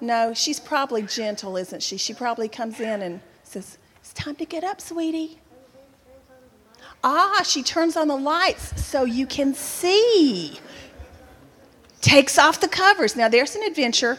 No, 0.00 0.34
she's 0.34 0.60
probably 0.60 1.02
gentle, 1.02 1.56
isn't 1.56 1.82
she? 1.82 1.96
She 1.96 2.14
probably 2.14 2.48
comes 2.48 2.80
in 2.80 3.02
and 3.02 3.20
says, 3.42 3.78
It's 4.00 4.12
time 4.12 4.36
to 4.36 4.44
get 4.44 4.62
up, 4.62 4.80
sweetie. 4.80 5.38
Ah, 7.02 7.42
she 7.44 7.62
turns 7.62 7.96
on 7.96 8.08
the 8.08 8.16
lights 8.16 8.84
so 8.84 9.04
you 9.04 9.26
can 9.26 9.54
see. 9.54 10.58
Takes 12.00 12.38
off 12.38 12.60
the 12.60 12.68
covers. 12.68 13.16
Now, 13.16 13.28
there's 13.28 13.56
an 13.56 13.62
adventure. 13.62 14.18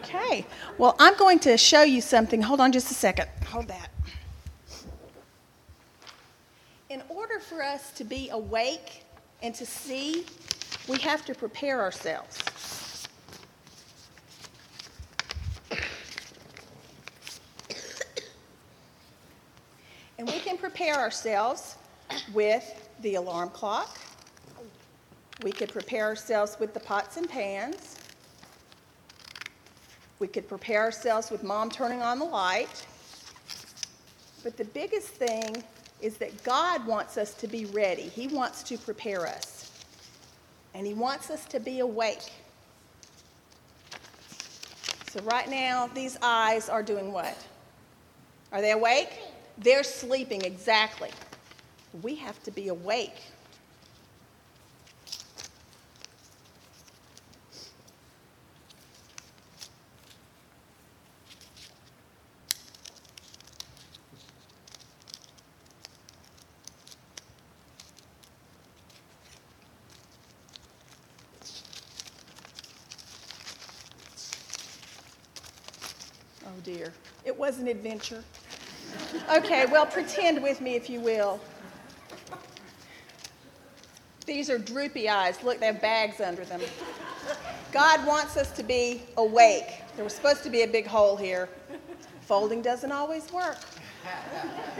Okay. 0.00 0.46
Well, 0.78 0.96
I'm 0.98 1.16
going 1.16 1.38
to 1.40 1.56
show 1.56 1.82
you 1.82 2.00
something. 2.00 2.42
Hold 2.42 2.60
on 2.60 2.72
just 2.72 2.90
a 2.90 2.94
second. 2.94 3.28
Hold 3.48 3.68
that. 3.68 3.90
In 6.90 7.02
order 7.08 7.38
for 7.38 7.62
us 7.62 7.92
to 7.92 8.04
be 8.04 8.28
awake 8.30 9.04
and 9.42 9.54
to 9.54 9.66
see, 9.66 10.24
we 10.88 10.98
have 10.98 11.24
to 11.26 11.34
prepare 11.34 11.80
ourselves. 11.82 12.42
And 20.18 20.26
we 20.26 20.38
can 20.40 20.56
prepare 20.56 20.94
ourselves 20.94 21.76
with 22.32 22.88
the 23.02 23.16
alarm 23.16 23.50
clock. 23.50 23.98
We 25.42 25.52
could 25.52 25.70
prepare 25.70 26.04
ourselves 26.06 26.56
with 26.58 26.72
the 26.72 26.80
pots 26.80 27.16
and 27.16 27.28
pans. 27.28 27.96
We 30.18 30.26
could 30.26 30.48
prepare 30.48 30.82
ourselves 30.82 31.30
with 31.30 31.42
mom 31.42 31.70
turning 31.70 32.00
on 32.00 32.18
the 32.18 32.24
light. 32.24 32.86
But 34.42 34.56
the 34.56 34.64
biggest 34.64 35.08
thing 35.08 35.62
is 36.00 36.16
that 36.18 36.42
God 36.42 36.86
wants 36.86 37.18
us 37.18 37.34
to 37.34 37.48
be 37.48 37.66
ready. 37.66 38.02
He 38.02 38.28
wants 38.28 38.62
to 38.64 38.78
prepare 38.78 39.26
us. 39.26 39.55
And 40.76 40.86
He 40.86 40.92
wants 40.92 41.30
us 41.30 41.46
to 41.46 41.58
be 41.58 41.80
awake. 41.80 42.30
So, 45.08 45.22
right 45.22 45.48
now, 45.48 45.86
these 45.86 46.18
eyes 46.20 46.68
are 46.68 46.82
doing 46.82 47.12
what? 47.12 47.34
Are 48.52 48.60
they 48.60 48.72
awake? 48.72 49.18
They're 49.56 49.82
sleeping 49.82 50.42
exactly. 50.42 51.10
We 52.02 52.14
have 52.16 52.42
to 52.42 52.50
be 52.50 52.68
awake. 52.68 53.22
Oh 76.46 76.60
dear, 76.62 76.92
it 77.26 77.36
was 77.36 77.58
an 77.58 77.66
adventure. 77.66 78.22
Okay, 79.30 79.66
well, 79.66 79.84
pretend 79.84 80.42
with 80.42 80.60
me 80.60 80.76
if 80.76 80.88
you 80.88 81.00
will. 81.00 81.40
These 84.24 84.48
are 84.48 84.58
droopy 84.58 85.08
eyes. 85.08 85.42
Look, 85.42 85.60
they 85.60 85.66
have 85.66 85.82
bags 85.82 86.20
under 86.20 86.44
them. 86.44 86.60
God 87.72 88.06
wants 88.06 88.36
us 88.36 88.50
to 88.52 88.62
be 88.62 89.02
awake. 89.16 89.82
There 89.96 90.04
was 90.04 90.14
supposed 90.14 90.42
to 90.44 90.50
be 90.50 90.62
a 90.62 90.68
big 90.68 90.86
hole 90.86 91.16
here. 91.16 91.48
Folding 92.22 92.62
doesn't 92.62 92.92
always 92.92 93.30
work. 93.32 93.58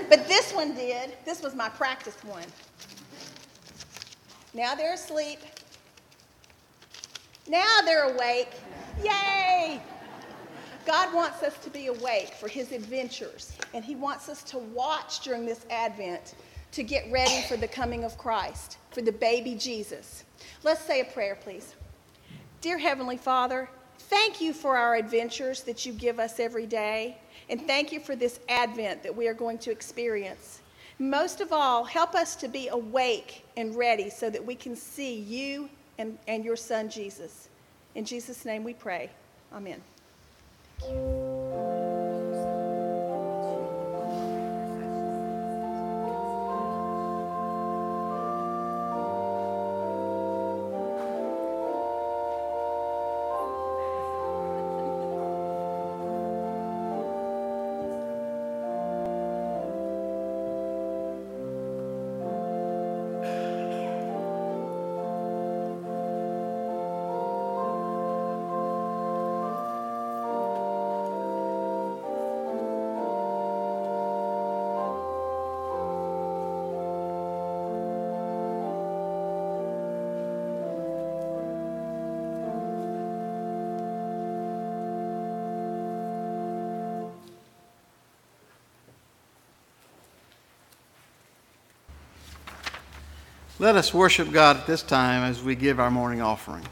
But 0.08 0.26
this 0.28 0.52
one 0.52 0.74
did. 0.74 1.16
This 1.24 1.42
was 1.42 1.54
my 1.54 1.68
practice 1.68 2.16
one. 2.24 2.46
Now 4.54 4.74
they're 4.74 4.94
asleep. 4.94 5.40
Now 7.48 7.80
they're 7.84 8.14
awake. 8.14 8.50
Yay! 9.02 9.80
God 10.86 11.12
wants 11.12 11.42
us 11.42 11.58
to 11.58 11.70
be 11.70 11.88
awake 11.88 12.32
for 12.34 12.46
his 12.46 12.70
adventures, 12.70 13.52
and 13.74 13.84
he 13.84 13.96
wants 13.96 14.28
us 14.28 14.44
to 14.44 14.58
watch 14.58 15.18
during 15.20 15.44
this 15.44 15.66
Advent 15.68 16.36
to 16.70 16.84
get 16.84 17.10
ready 17.10 17.42
for 17.48 17.56
the 17.56 17.66
coming 17.66 18.04
of 18.04 18.16
Christ, 18.16 18.78
for 18.92 19.02
the 19.02 19.10
baby 19.10 19.56
Jesus. 19.56 20.24
Let's 20.62 20.82
say 20.82 21.00
a 21.00 21.04
prayer, 21.04 21.34
please. 21.34 21.74
Dear 22.60 22.78
Heavenly 22.78 23.16
Father, 23.16 23.68
thank 23.98 24.40
you 24.40 24.52
for 24.52 24.76
our 24.76 24.94
adventures 24.94 25.62
that 25.64 25.84
you 25.84 25.92
give 25.92 26.20
us 26.20 26.38
every 26.38 26.66
day, 26.66 27.18
and 27.50 27.66
thank 27.66 27.90
you 27.90 27.98
for 27.98 28.14
this 28.14 28.38
Advent 28.48 29.02
that 29.02 29.14
we 29.14 29.26
are 29.26 29.34
going 29.34 29.58
to 29.58 29.72
experience. 29.72 30.60
Most 31.00 31.40
of 31.40 31.52
all, 31.52 31.82
help 31.82 32.14
us 32.14 32.36
to 32.36 32.46
be 32.48 32.68
awake 32.68 33.44
and 33.56 33.74
ready 33.74 34.08
so 34.08 34.30
that 34.30 34.44
we 34.44 34.54
can 34.54 34.76
see 34.76 35.16
you 35.16 35.68
and, 35.98 36.16
and 36.28 36.44
your 36.44 36.56
Son, 36.56 36.88
Jesus. 36.88 37.48
In 37.96 38.04
Jesus' 38.04 38.44
name 38.44 38.62
we 38.62 38.72
pray. 38.72 39.10
Amen. 39.52 39.82
Thank 40.80 40.92
you. 40.92 41.85
Let 93.58 93.74
us 93.74 93.94
worship 93.94 94.32
God 94.32 94.58
at 94.58 94.66
this 94.66 94.82
time 94.82 95.22
as 95.22 95.42
we 95.42 95.54
give 95.54 95.80
our 95.80 95.90
morning 95.90 96.20
offering. 96.20 96.62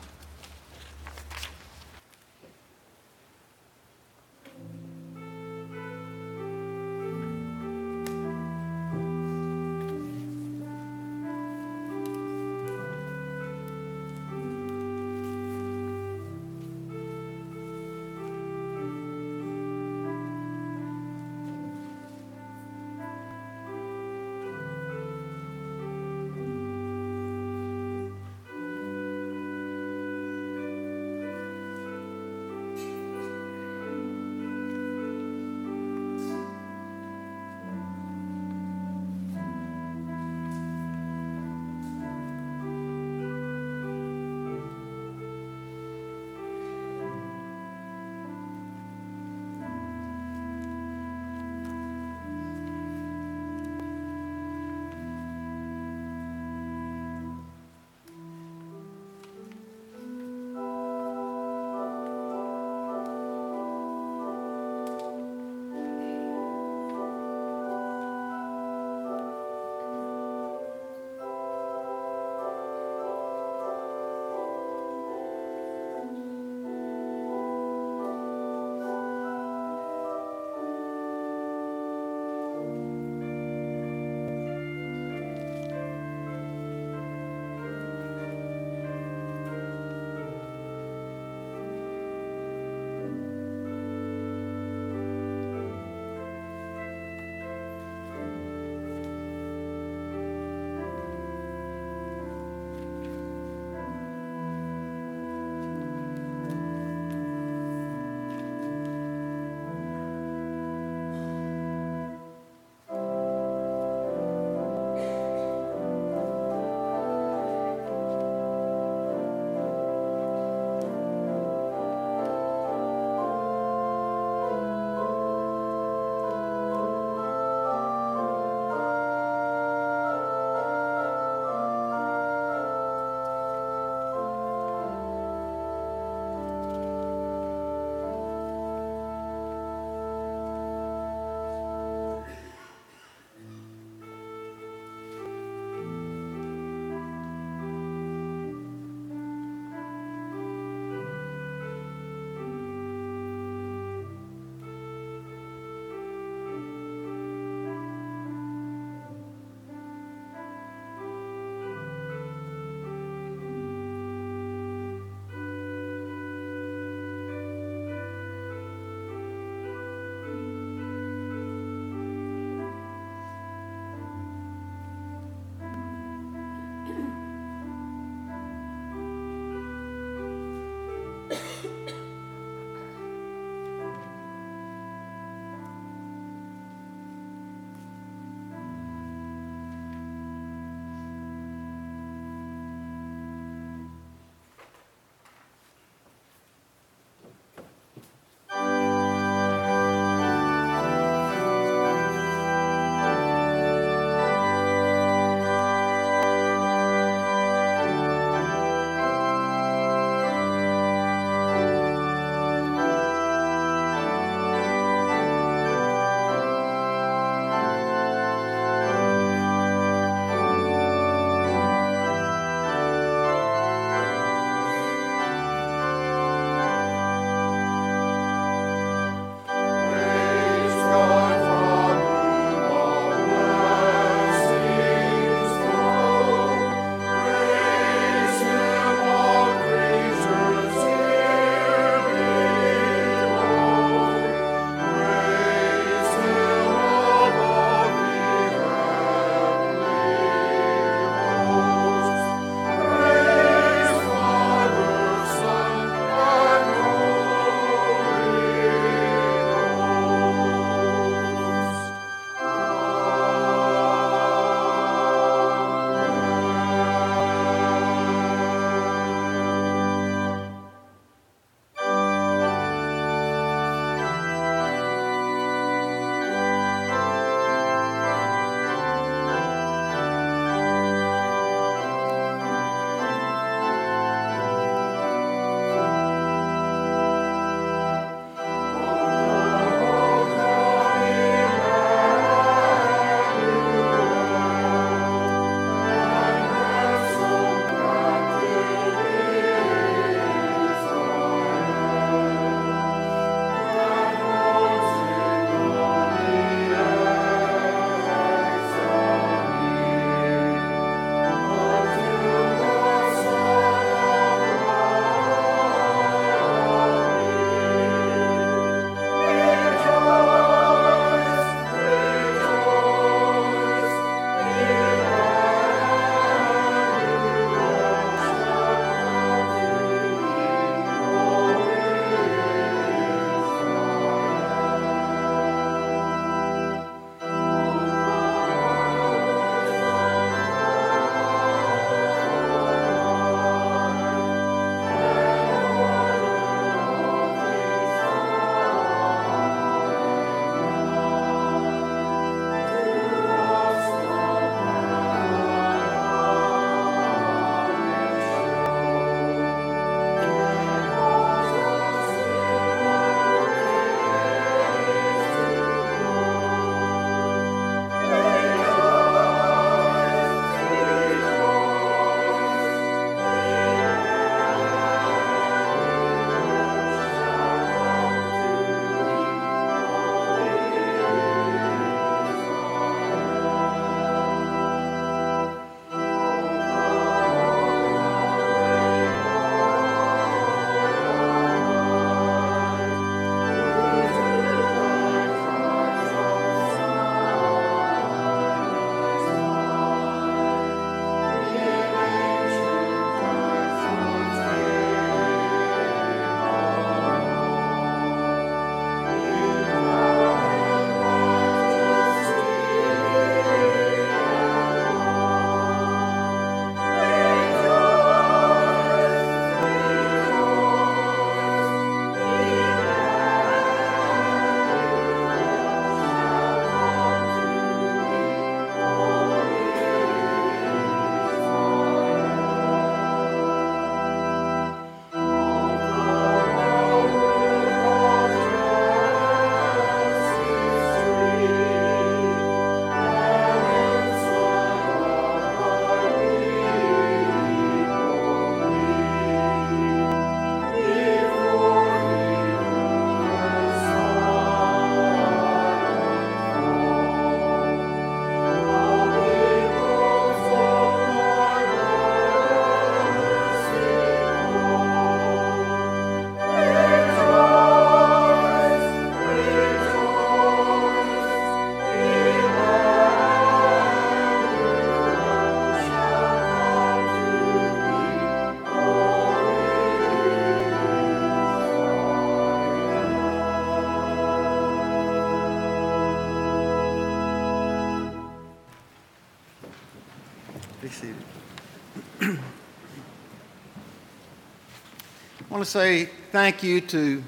To 495.65 495.71
say 495.71 496.05
thank 496.31 496.63
you 496.63 496.79
to 496.79 497.25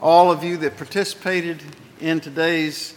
all 0.00 0.30
of 0.30 0.42
you 0.42 0.56
that 0.56 0.78
participated 0.78 1.62
in 2.00 2.18
today's 2.18 2.94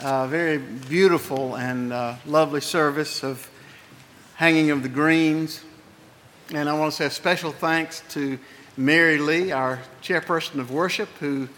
uh, 0.00 0.28
very 0.28 0.58
beautiful 0.58 1.56
and 1.56 1.92
uh, 1.92 2.14
lovely 2.24 2.60
service 2.60 3.24
of 3.24 3.50
hanging 4.36 4.70
of 4.70 4.84
the 4.84 4.88
greens. 4.88 5.60
And 6.54 6.68
I 6.68 6.78
want 6.78 6.92
to 6.92 6.96
say 6.96 7.06
a 7.06 7.10
special 7.10 7.50
thanks 7.50 8.04
to 8.10 8.38
Mary 8.76 9.18
Lee, 9.18 9.50
our 9.50 9.80
chairperson 10.02 10.60
of 10.60 10.70
worship, 10.70 11.08
who 11.18 11.48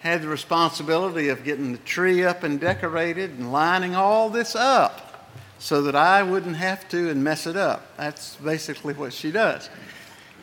had 0.00 0.22
the 0.22 0.28
responsibility 0.28 1.28
of 1.28 1.44
getting 1.44 1.70
the 1.70 1.78
tree 1.78 2.24
up 2.24 2.42
and 2.42 2.58
decorated 2.58 3.30
and 3.30 3.52
lining 3.52 3.94
all 3.94 4.28
this 4.28 4.56
up 4.56 5.30
so 5.60 5.82
that 5.82 5.94
I 5.94 6.24
wouldn't 6.24 6.56
have 6.56 6.88
to 6.88 7.10
and 7.10 7.22
mess 7.22 7.46
it 7.46 7.56
up. 7.56 7.96
That's 7.96 8.34
basically 8.36 8.94
what 8.94 9.12
she 9.12 9.30
does. 9.30 9.70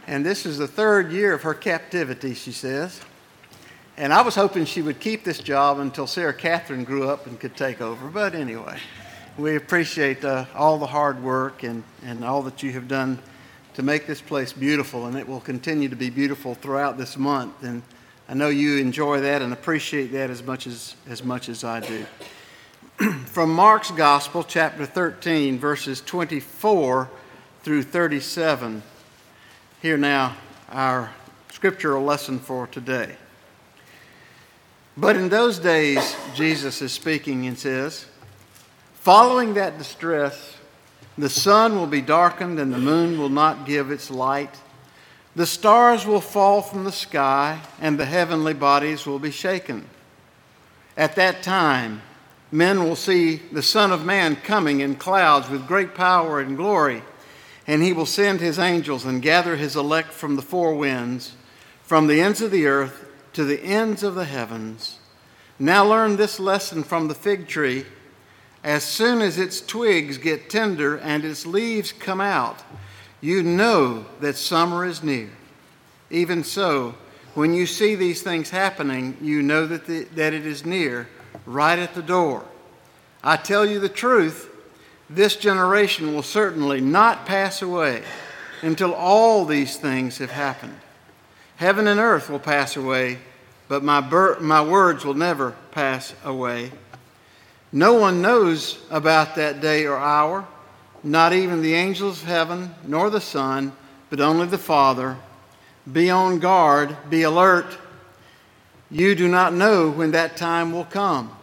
And 0.10 0.26
this 0.26 0.48
is 0.48 0.58
the 0.58 0.68
third 0.68 1.12
year 1.12 1.36
of 1.36 1.44
her 1.44 1.54
captivity, 1.54 2.34
she 2.34 2.52
says. 2.52 3.00
And 3.96 4.12
I 4.12 4.24
was 4.24 4.34
hoping 4.34 4.66
she 4.66 4.82
would 4.82 5.00
keep 5.00 5.24
this 5.24 5.38
job 5.38 5.78
until 5.78 6.08
Sarah 6.08 6.34
Catherine 6.34 6.84
grew 6.84 7.08
up 7.08 7.28
and 7.28 7.40
could 7.40 7.56
take 7.56 7.80
over. 7.80 8.08
But 8.08 8.34
anyway, 8.34 8.80
we 9.38 9.56
appreciate 9.56 10.26
uh, 10.26 10.46
all 10.56 10.80
the 10.80 10.88
hard 10.88 11.22
work 11.22 11.62
and, 11.62 11.84
and 12.04 12.26
all 12.26 12.42
that 12.42 12.64
you 12.64 12.72
have 12.72 12.88
done 12.88 13.20
to 13.76 13.84
make 13.84 14.08
this 14.08 14.20
place 14.20 14.52
beautiful, 14.52 15.06
and 15.06 15.16
it 15.16 15.28
will 15.28 15.42
continue 15.42 15.90
to 15.90 15.96
be 15.96 16.10
beautiful 16.10 16.56
throughout 16.56 16.98
this 16.98 17.16
month. 17.16 17.62
And 17.62 17.84
I 18.28 18.34
know 18.34 18.50
you 18.50 18.78
enjoy 18.78 19.22
that 19.22 19.44
and 19.44 19.54
appreciate 19.54 20.08
that 20.14 20.32
as 20.32 20.42
much 20.42 20.66
as, 20.66 20.96
as, 21.08 21.24
much 21.24 21.50
as 21.50 21.64
I 21.64 21.82
do. 21.82 22.06
from 23.28 23.54
Mark's 23.54 23.92
Gospel, 23.92 24.44
chapter 24.44 24.88
13, 24.88 25.60
verses 25.60 26.02
24 26.02 27.08
through 27.62 27.84
37. 27.84 28.82
Here 29.82 29.98
now, 29.98 30.36
our 30.68 31.10
scriptural 31.54 32.04
lesson 32.04 32.40
for 32.40 32.68
today. 32.68 33.16
But 34.98 35.16
in 35.16 35.30
those 35.30 35.58
days, 35.58 36.18
Jesus 36.36 36.82
is 36.82 36.92
speaking 36.92 37.48
and 37.48 37.58
says, 37.58 38.06
Following 38.96 39.54
that 39.54 39.78
distress, 39.78 40.58
the 41.18 41.30
sun 41.30 41.78
will 41.78 41.88
be 41.88 42.02
darkened 42.02 42.60
and 42.60 42.74
the 42.74 42.78
moon 42.78 43.18
will 43.18 43.30
not 43.30 43.66
give 43.66 43.90
its 43.90 44.12
light. 44.12 44.54
The 45.38 45.46
stars 45.46 46.06
will 46.06 46.20
fall 46.20 46.62
from 46.62 46.84
the 46.84 46.92
sky 46.92 47.62
and 47.80 47.98
the 47.98 48.06
heavenly 48.06 48.54
bodies 48.54 49.06
will 49.06 49.20
be 49.20 49.32
shaken. 49.32 49.86
At 50.98 51.16
that 51.16 51.42
time, 51.42 52.02
men 52.52 52.84
will 52.84 52.98
see 52.98 53.38
the 53.54 53.64
Son 53.64 53.94
of 53.94 54.04
Man 54.04 54.36
coming 54.36 54.82
in 54.82 54.96
clouds 54.96 55.50
with 55.50 55.68
great 55.68 55.96
power 55.96 56.42
and 56.42 56.58
glory, 56.58 57.02
and 57.70 57.84
he 57.84 57.94
will 57.94 58.08
send 58.08 58.40
his 58.40 58.58
angels 58.58 59.06
and 59.06 59.22
gather 59.22 59.56
his 59.56 59.76
elect 59.76 60.12
from 60.12 60.36
the 60.36 60.42
four 60.42 60.74
winds, 60.74 61.36
from 61.84 62.08
the 62.08 62.20
ends 62.20 62.42
of 62.42 62.50
the 62.50 62.66
earth 62.66 63.06
to 63.32 63.44
the 63.44 63.62
ends 63.64 64.02
of 64.02 64.16
the 64.16 64.26
heavens. 64.26 64.98
Now 65.60 65.86
learn 65.86 66.16
this 66.16 66.40
lesson 66.40 66.82
from 66.82 67.08
the 67.08 67.14
fig 67.14 67.48
tree. 67.48 67.86
As 68.64 68.84
soon 68.84 69.22
as 69.22 69.38
its 69.38 69.62
twigs 69.62 70.18
get 70.18 70.50
tender 70.50 70.98
and 70.98 71.24
its 71.24 71.46
leaves 71.46 71.92
come 71.92 72.20
out, 72.20 72.64
you 73.22 73.44
know 73.44 74.04
that 74.20 74.36
summer 74.36 74.84
is 74.84 75.04
near. 75.04 75.30
Even 76.10 76.44
so, 76.44 76.96
when 77.36 77.54
you 77.54 77.68
see 77.68 77.94
these 77.94 78.24
things 78.24 78.50
happening, 78.50 79.16
you 79.22 79.44
know 79.44 79.68
that, 79.68 79.86
the, 79.86 80.06
that 80.16 80.34
it 80.34 80.48
is 80.48 80.66
near 80.66 81.08
right 81.46 81.78
at 81.78 81.94
the 81.94 82.02
door. 82.02 82.44
I 83.24 83.38
tell 83.38 83.64
you 83.64 83.80
the 83.80 83.90
truth, 83.90 84.49
this 85.10 85.36
generation 85.36 86.14
will 86.14 86.24
certainly 86.24 86.82
not 86.82 87.26
pass 87.26 87.62
away 87.62 88.04
until 88.62 88.94
all 88.94 89.46
these 89.46 89.78
things 89.78 90.18
have 90.20 90.32
happened. 90.32 90.78
Heaven 91.56 91.88
and 91.88 92.00
earth 92.00 92.30
will 92.30 92.40
pass 92.40 92.78
away, 92.78 93.18
but 93.68 93.84
my, 93.84 94.02
ber- 94.02 94.40
my 94.40 94.62
words 94.62 95.04
will 95.04 95.14
never 95.14 95.56
pass 95.72 96.14
away. 96.24 96.72
No 97.72 97.94
one 97.94 98.22
knows 98.22 98.80
about 98.90 99.36
that 99.36 99.62
day 99.62 99.86
or 99.86 99.98
hour, 99.98 100.48
not 101.04 101.34
even 101.34 101.62
the 101.62 101.74
angels 101.74 102.22
of 102.22 102.28
heaven, 102.28 102.74
nor 102.86 103.10
the 103.10 103.22
Son, 103.22 103.74
but 104.10 104.20
only 104.20 104.48
the 104.48 104.58
Father. 104.58 105.18
Be 105.92 106.10
on 106.10 106.40
guard, 106.40 106.96
be 107.10 107.24
alert. 107.24 107.78
You 108.92 109.16
do 109.16 109.28
not 109.28 109.54
know 109.54 109.90
when 109.90 110.12
that 110.12 110.38
time 110.38 110.72
will 110.72 110.86
come. 110.86 111.36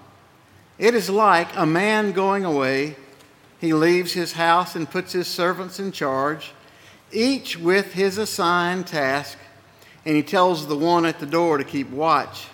It 0.78 0.94
is 0.94 1.08
like 1.08 1.48
a 1.56 1.64
man 1.64 2.12
going 2.12 2.44
away. 2.44 2.96
He 3.66 3.72
leaves 3.72 4.12
his 4.12 4.34
house 4.34 4.76
and 4.76 4.88
puts 4.88 5.10
his 5.12 5.26
servants 5.26 5.80
in 5.80 5.90
charge, 5.90 6.52
each 7.10 7.58
with 7.58 7.94
his 7.94 8.16
assigned 8.16 8.86
task, 8.86 9.36
and 10.04 10.14
he 10.14 10.22
tells 10.22 10.68
the 10.68 10.76
one 10.76 11.04
at 11.04 11.18
the 11.18 11.26
door 11.26 11.58
to 11.58 11.64
keep 11.64 11.90
watch. 11.90 12.46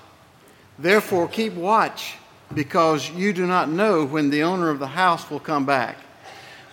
Therefore, 0.79 1.29
keep 1.29 1.53
watch, 1.53 2.15
because 2.55 3.11
you 3.11 3.35
do 3.35 3.47
not 3.47 3.69
know 3.69 4.07
when 4.07 4.31
the 4.31 4.43
owner 4.43 4.71
of 4.71 4.79
the 4.79 4.87
house 4.87 5.31
will 5.31 5.39
come 5.39 5.67
back, 5.67 5.99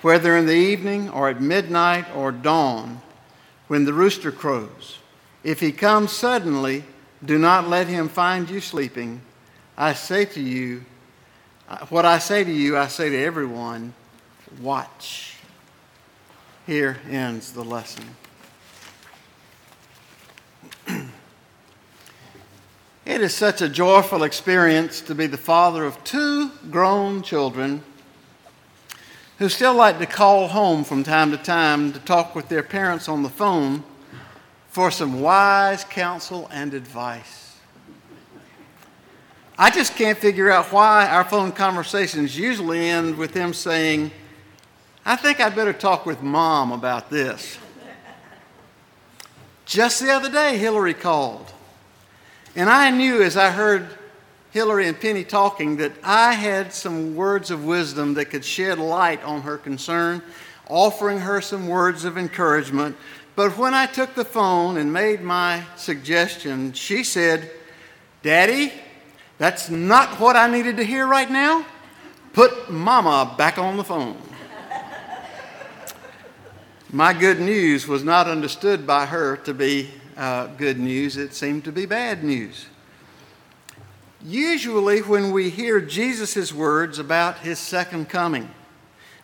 whether 0.04 0.38
in 0.38 0.46
the 0.46 0.54
evening 0.54 1.10
or 1.10 1.28
at 1.28 1.42
midnight 1.42 2.06
or 2.16 2.32
dawn, 2.32 3.02
when 3.68 3.84
the 3.84 3.92
rooster 3.92 4.32
crows. 4.32 5.00
If 5.44 5.60
he 5.60 5.74
comes 5.74 6.14
suddenly, 6.14 6.86
do 7.26 7.38
not 7.38 7.68
let 7.68 7.88
him 7.88 8.08
find 8.08 8.50
you 8.50 8.62
sleeping. 8.62 9.20
I 9.78 9.92
say 9.92 10.24
to 10.24 10.40
you, 10.40 10.86
what 11.90 12.06
I 12.06 12.20
say 12.20 12.46
to 12.46 12.54
you, 12.54 12.78
I 12.78 12.88
say 12.88 13.10
to 13.10 13.22
everyone 13.22 13.96
watch. 14.62 15.36
Here 16.66 16.98
ends 17.10 17.52
the 17.54 17.64
lesson. 17.64 18.04
it 20.88 21.10
is 23.22 23.34
such 23.34 23.62
a 23.62 23.70
joyful 23.70 24.24
experience 24.24 25.02
to 25.02 25.16
be 25.16 25.28
the 25.28 25.38
father 25.38 25.86
of 25.86 26.04
two 26.04 26.52
grown 26.70 27.22
children 27.22 27.84
who 29.40 29.48
still 29.50 29.74
like 29.74 30.00
to 30.00 30.06
call 30.06 30.50
home 30.50 30.84
from 30.84 31.04
time 31.04 31.32
to 31.32 31.38
time 31.38 31.94
to 31.94 32.00
talk 32.00 32.36
with 32.36 32.50
their 32.50 32.62
parents 32.62 33.08
on 33.08 33.24
the 33.24 33.30
phone 33.30 33.84
for 34.68 34.92
some 34.92 35.22
wise 35.22 35.84
counsel 35.86 36.48
and 36.52 36.74
advice. 36.74 37.58
I 39.58 39.70
just 39.70 39.96
can't 39.96 40.18
figure 40.18 40.50
out 40.50 40.72
why 40.72 41.08
our 41.08 41.24
phone 41.24 41.52
conversations 41.52 42.38
usually 42.38 42.90
end 42.90 43.18
with 43.18 43.34
them 43.34 43.54
saying, 43.54 44.12
I 45.10 45.16
think 45.16 45.40
I'd 45.40 45.56
better 45.56 45.74
talk 45.74 46.06
with 46.06 46.22
mom 46.22 46.72
about 46.72 47.10
this. 47.10 47.58
Just 49.66 50.02
the 50.02 50.12
other 50.12 50.30
day, 50.30 50.56
Hillary 50.60 50.94
called. 50.94 51.52
And 52.56 52.70
I 52.70 52.92
knew 52.92 53.24
as 53.24 53.36
I 53.36 53.50
heard 53.50 53.88
Hillary 54.52 54.88
and 54.88 55.02
Penny 55.02 55.24
talking 55.24 55.78
that 55.78 55.94
I 56.04 56.34
had 56.34 56.72
some 56.72 57.16
words 57.16 57.50
of 57.50 57.66
wisdom 57.66 58.14
that 58.14 58.26
could 58.26 58.46
shed 58.46 58.78
light 58.78 59.24
on 59.24 59.42
her 59.42 59.58
concern, 59.58 60.22
offering 60.70 61.18
her 61.22 61.42
some 61.42 61.68
words 61.68 62.06
of 62.06 62.16
encouragement. 62.16 62.96
But 63.36 63.58
when 63.58 63.74
I 63.74 63.88
took 63.88 64.14
the 64.14 64.24
phone 64.24 64.78
and 64.78 64.94
made 64.94 65.22
my 65.22 65.64
suggestion, 65.76 66.74
she 66.74 67.04
said, 67.04 67.50
Daddy, 68.22 68.74
that's 69.40 69.72
not 69.72 70.20
what 70.20 70.36
I 70.36 70.48
needed 70.52 70.78
to 70.78 70.84
hear 70.84 71.08
right 71.08 71.32
now. 71.32 71.66
Put 72.34 72.70
mama 72.70 73.34
back 73.40 73.58
on 73.58 73.76
the 73.76 73.84
phone. 73.84 74.29
My 76.92 77.14
good 77.14 77.40
news 77.40 77.88
was 77.88 78.04
not 78.04 78.26
understood 78.26 78.88
by 78.88 79.06
her 79.06 79.38
to 79.38 79.54
be 79.54 79.92
uh, 80.18 80.48
good 80.48 80.80
news, 80.80 81.18
it 81.18 81.36
seemed 81.36 81.64
to 81.66 81.72
be 81.72 81.86
bad 81.86 82.24
news. 82.24 82.66
Usually, 84.26 85.04
when 85.04 85.32
we 85.32 85.52
hear 85.52 85.80
Jesus' 85.80 86.52
words 86.52 86.98
about 86.98 87.38
his 87.38 87.60
second 87.60 88.10
coming, 88.10 88.50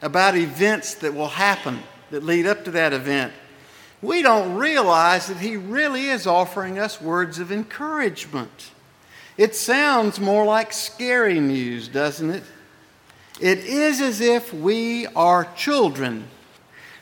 about 0.03 0.37
events 0.37 0.93
that 0.95 1.15
will 1.15 1.27
happen 1.27 1.79
that 2.11 2.23
lead 2.23 2.45
up 2.45 2.65
to 2.65 2.71
that 2.71 2.93
event, 2.93 3.33
we 3.99 4.21
don't 4.21 4.53
realize 4.53 5.25
that 5.25 5.37
he 5.37 5.57
really 5.57 6.05
is 6.05 6.27
offering 6.27 6.77
us 6.77 7.01
words 7.01 7.39
of 7.39 7.51
encouragement. 7.51 8.73
It 9.37 9.55
sounds 9.55 10.19
more 10.19 10.45
like 10.45 10.71
scary 10.71 11.39
news, 11.39 11.87
doesn't 11.87 12.29
it? 12.29 12.43
It 13.41 13.57
is 13.57 14.01
as 14.01 14.21
if 14.21 14.53
we 14.53 15.07
are 15.07 15.51
children 15.55 16.27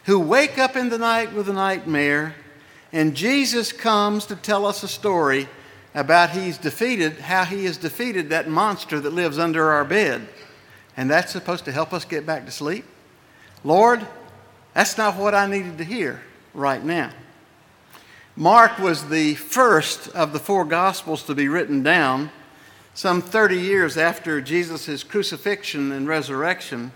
who 0.03 0.19
wake 0.19 0.57
up 0.57 0.75
in 0.75 0.89
the 0.89 0.97
night 0.97 1.33
with 1.33 1.49
a 1.49 1.53
nightmare, 1.53 2.35
and 2.91 3.15
Jesus 3.15 3.71
comes 3.71 4.25
to 4.27 4.35
tell 4.35 4.65
us 4.65 4.83
a 4.83 4.87
story 4.87 5.47
about 5.95 6.31
he's 6.31 6.57
defeated, 6.57 7.19
how 7.19 7.45
he 7.45 7.65
has 7.65 7.77
defeated 7.77 8.29
that 8.29 8.49
monster 8.49 8.99
that 8.99 9.13
lives 9.13 9.37
under 9.37 9.71
our 9.71 9.85
bed. 9.85 10.27
And 10.97 11.09
that's 11.09 11.31
supposed 11.31 11.65
to 11.65 11.71
help 11.71 11.93
us 11.93 12.05
get 12.05 12.25
back 12.25 12.45
to 12.45 12.51
sleep? 12.51 12.85
Lord, 13.63 14.05
that's 14.73 14.97
not 14.97 15.15
what 15.15 15.33
I 15.33 15.47
needed 15.47 15.77
to 15.77 15.83
hear 15.83 16.21
right 16.53 16.83
now. 16.83 17.11
Mark 18.35 18.79
was 18.79 19.09
the 19.09 19.35
first 19.35 20.07
of 20.09 20.33
the 20.33 20.39
four 20.39 20.65
Gospels 20.65 21.23
to 21.23 21.35
be 21.35 21.47
written 21.47 21.83
down 21.83 22.31
some 22.95 23.21
30 23.21 23.57
years 23.57 23.97
after 23.97 24.41
Jesus' 24.41 25.03
crucifixion 25.03 25.91
and 25.91 26.07
resurrection. 26.07 26.91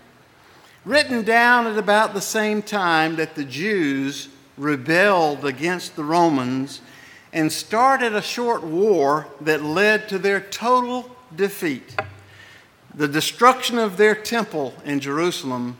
Written 0.88 1.22
down 1.22 1.66
at 1.66 1.76
about 1.76 2.14
the 2.14 2.20
same 2.20 2.62
time 2.62 3.16
that 3.16 3.34
the 3.34 3.44
Jews 3.44 4.30
rebelled 4.56 5.44
against 5.44 5.96
the 5.96 6.02
Romans 6.02 6.80
and 7.30 7.52
started 7.52 8.14
a 8.14 8.22
short 8.22 8.64
war 8.64 9.26
that 9.42 9.62
led 9.62 10.08
to 10.08 10.18
their 10.18 10.40
total 10.40 11.14
defeat. 11.36 11.94
The 12.94 13.06
destruction 13.06 13.76
of 13.76 13.98
their 13.98 14.14
temple 14.14 14.72
in 14.82 14.98
Jerusalem 15.00 15.76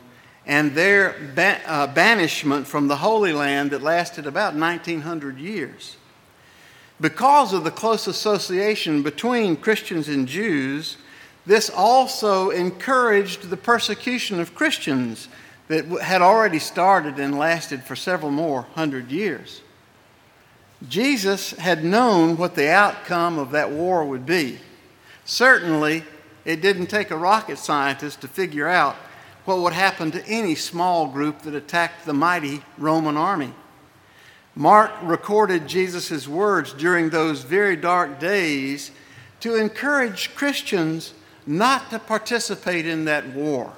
and 0.47 0.75
their 0.75 1.17
ba- 1.35 1.63
uh, 1.65 1.87
banishment 1.87 2.67
from 2.67 2.89
the 2.89 2.97
Holy 2.97 3.33
Land 3.33 3.71
that 3.71 3.83
lasted 3.83 4.27
about 4.27 4.55
1900 4.55 5.39
years. 5.39 5.97
Because 7.01 7.55
of 7.55 7.65
the 7.65 7.71
close 7.71 8.07
association 8.07 9.03
between 9.03 9.57
Christians 9.57 10.07
and 10.07 10.29
Jews, 10.29 10.99
this 11.49 11.71
also 11.71 12.51
encouraged 12.51 13.49
the 13.49 13.57
persecution 13.57 14.39
of 14.39 14.55
Christians 14.55 15.29
that 15.69 15.87
had 16.03 16.21
already 16.21 16.59
started 16.59 17.19
and 17.19 17.39
lasted 17.39 17.83
for 17.85 17.97
several 17.97 18.31
more 18.31 18.67
hundred 18.75 19.11
years. 19.11 19.63
Jesus 20.87 21.53
had 21.53 21.83
known 21.83 22.37
what 22.37 22.55
the 22.55 22.71
outcome 22.71 23.39
of 23.39 23.53
that 23.53 23.71
war 23.71 24.05
would 24.05 24.27
be. 24.27 24.59
Certainly, 25.25 26.05
it 26.45 26.61
didn't 26.61 26.89
take 26.89 27.11
a 27.11 27.17
rocket 27.17 27.57
scientist 27.57 28.21
to 28.21 28.29
figure 28.29 28.69
out 28.69 28.97
what 29.47 29.61
would 29.61 29.73
happen 29.73 30.11
to 30.11 30.27
any 30.27 30.55
small 30.55 31.07
group 31.07 31.41
that 31.41 31.55
attacked 31.55 32.05
the 32.05 32.13
mighty 32.13 32.63
Roman 32.77 33.17
army. 33.17 33.55
Mark 34.55 34.93
recorded 35.03 35.67
Jesus' 35.67 36.29
words 36.29 36.75
during 36.75 37.09
those 37.09 37.43
very 37.43 37.75
dark 37.75 38.21
days 38.21 38.91
to 39.41 39.55
encourage 39.55 40.35
Christians 40.35 41.15
not 41.49 41.89
to 41.89 41.99
participate 41.99 42.87
in 42.87 43.07
that 43.07 43.27
war, 43.29 43.73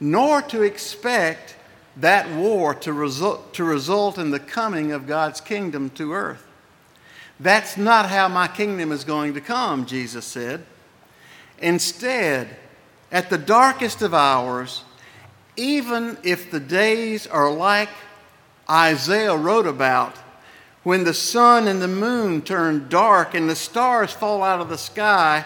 nor 0.00 0.42
to 0.42 0.62
expect 0.62 1.54
that 1.96 2.28
war 2.34 2.74
to 2.74 2.92
result, 2.92 3.54
to 3.54 3.62
result 3.62 4.18
in 4.18 4.30
the 4.30 4.40
coming 4.40 4.90
of 4.90 5.06
God's 5.06 5.40
kingdom 5.40 5.90
to 5.90 6.12
earth. 6.12 6.44
That's 7.38 7.76
not 7.76 8.10
how 8.10 8.26
my 8.26 8.48
kingdom 8.48 8.90
is 8.90 9.04
going 9.04 9.34
to 9.34 9.40
come, 9.40 9.86
Jesus 9.86 10.24
said. 10.24 10.64
Instead, 11.58 12.56
at 13.12 13.30
the 13.30 13.38
darkest 13.38 14.02
of 14.02 14.12
hours, 14.12 14.82
even 15.56 16.18
if 16.24 16.50
the 16.50 16.60
days 16.60 17.26
are 17.26 17.52
like 17.52 17.88
Isaiah 18.68 19.36
wrote 19.36 19.66
about, 19.66 20.16
when 20.82 21.04
the 21.04 21.14
sun 21.14 21.68
and 21.68 21.80
the 21.80 21.88
moon 21.88 22.42
turn 22.42 22.88
dark 22.88 23.34
and 23.34 23.48
the 23.48 23.56
stars 23.56 24.12
fall 24.12 24.42
out 24.42 24.60
of 24.60 24.68
the 24.68 24.78
sky, 24.78 25.44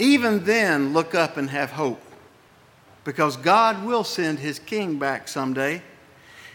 even 0.00 0.44
then 0.44 0.92
look 0.92 1.14
up 1.14 1.36
and 1.36 1.50
have 1.50 1.70
hope. 1.70 2.02
Because 3.04 3.36
God 3.36 3.84
will 3.84 4.04
send 4.04 4.38
his 4.38 4.58
king 4.58 4.98
back 4.98 5.28
someday, 5.28 5.82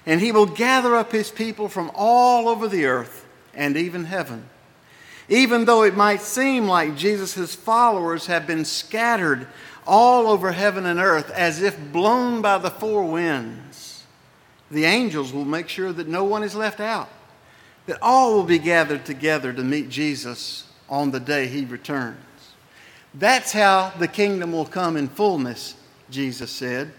and 0.06 0.22
he 0.22 0.32
will 0.32 0.46
gather 0.46 0.96
up 0.96 1.12
his 1.12 1.32
people 1.32 1.70
from 1.70 1.92
all 1.96 2.48
over 2.48 2.68
the 2.68 2.86
earth 2.86 3.26
and 3.54 3.78
even 3.78 4.06
heaven. 4.06 4.48
Even 5.28 5.66
though 5.66 5.84
it 5.84 5.96
might 5.96 6.22
seem 6.22 6.68
like 6.68 6.96
Jesus' 6.96 7.56
followers 7.56 8.28
have 8.28 8.46
been 8.46 8.66
scattered 8.66 9.48
all 9.88 10.28
over 10.28 10.52
heaven 10.52 10.86
and 10.86 11.00
earth 11.00 11.32
as 11.32 11.62
if 11.62 11.80
blown 11.92 12.42
by 12.42 12.58
the 12.58 12.70
four 12.70 13.04
winds. 13.04 14.04
The 14.70 14.86
angels 14.86 15.32
will 15.32 15.46
make 15.46 15.70
sure 15.70 15.94
that 15.94 16.08
no 16.08 16.24
one 16.24 16.44
is 16.44 16.56
left 16.56 16.80
out, 16.80 17.10
that 17.86 18.00
all 18.02 18.36
will 18.36 18.44
be 18.44 18.60
gathered 18.60 19.06
together 19.06 19.54
to 19.54 19.64
meet 19.64 19.90
Jesus 19.90 20.68
on 20.90 21.12
the 21.12 21.20
day 21.20 21.48
he 21.48 21.66
returns. 21.66 22.18
That's 23.18 23.52
how 23.52 23.92
the 23.98 24.08
kingdom 24.08 24.52
will 24.52 24.66
come 24.66 24.98
in 24.98 25.08
fullness, 25.08 25.76
Jesus 26.10 26.52
said. 26.52 26.92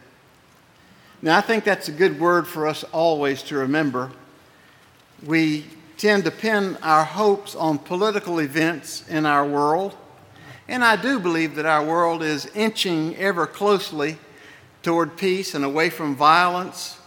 Now, 1.22 1.38
I 1.38 1.40
think 1.40 1.64
that's 1.64 1.88
a 1.88 1.92
good 1.92 2.18
word 2.18 2.46
for 2.46 2.66
us 2.66 2.84
always 2.84 3.42
to 3.44 3.56
remember. 3.56 4.10
We 5.24 5.66
tend 5.96 6.24
to 6.24 6.30
pin 6.30 6.76
our 6.82 7.04
hopes 7.04 7.54
on 7.54 7.78
political 7.78 8.38
events 8.38 9.06
in 9.08 9.26
our 9.26 9.46
world 9.46 9.94
and 10.68 10.82
I 10.82 10.96
do 10.96 11.20
believe 11.20 11.54
that 11.56 11.66
our 11.66 11.84
world 11.84 12.22
is 12.22 12.46
inching 12.46 13.16
ever 13.16 13.46
closely 13.46 14.18
toward 14.82 15.16
peace 15.16 15.54
and 15.54 15.64
away 15.64 15.90
from 15.90 16.16
violence, 16.16 16.98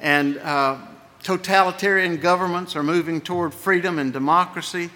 and 0.00 0.38
uh, 0.38 0.78
totalitarian 1.22 2.16
governments 2.16 2.74
are 2.74 2.82
moving 2.82 3.20
toward 3.20 3.52
freedom 3.52 3.98
and 3.98 4.12
democracy. 4.12 4.90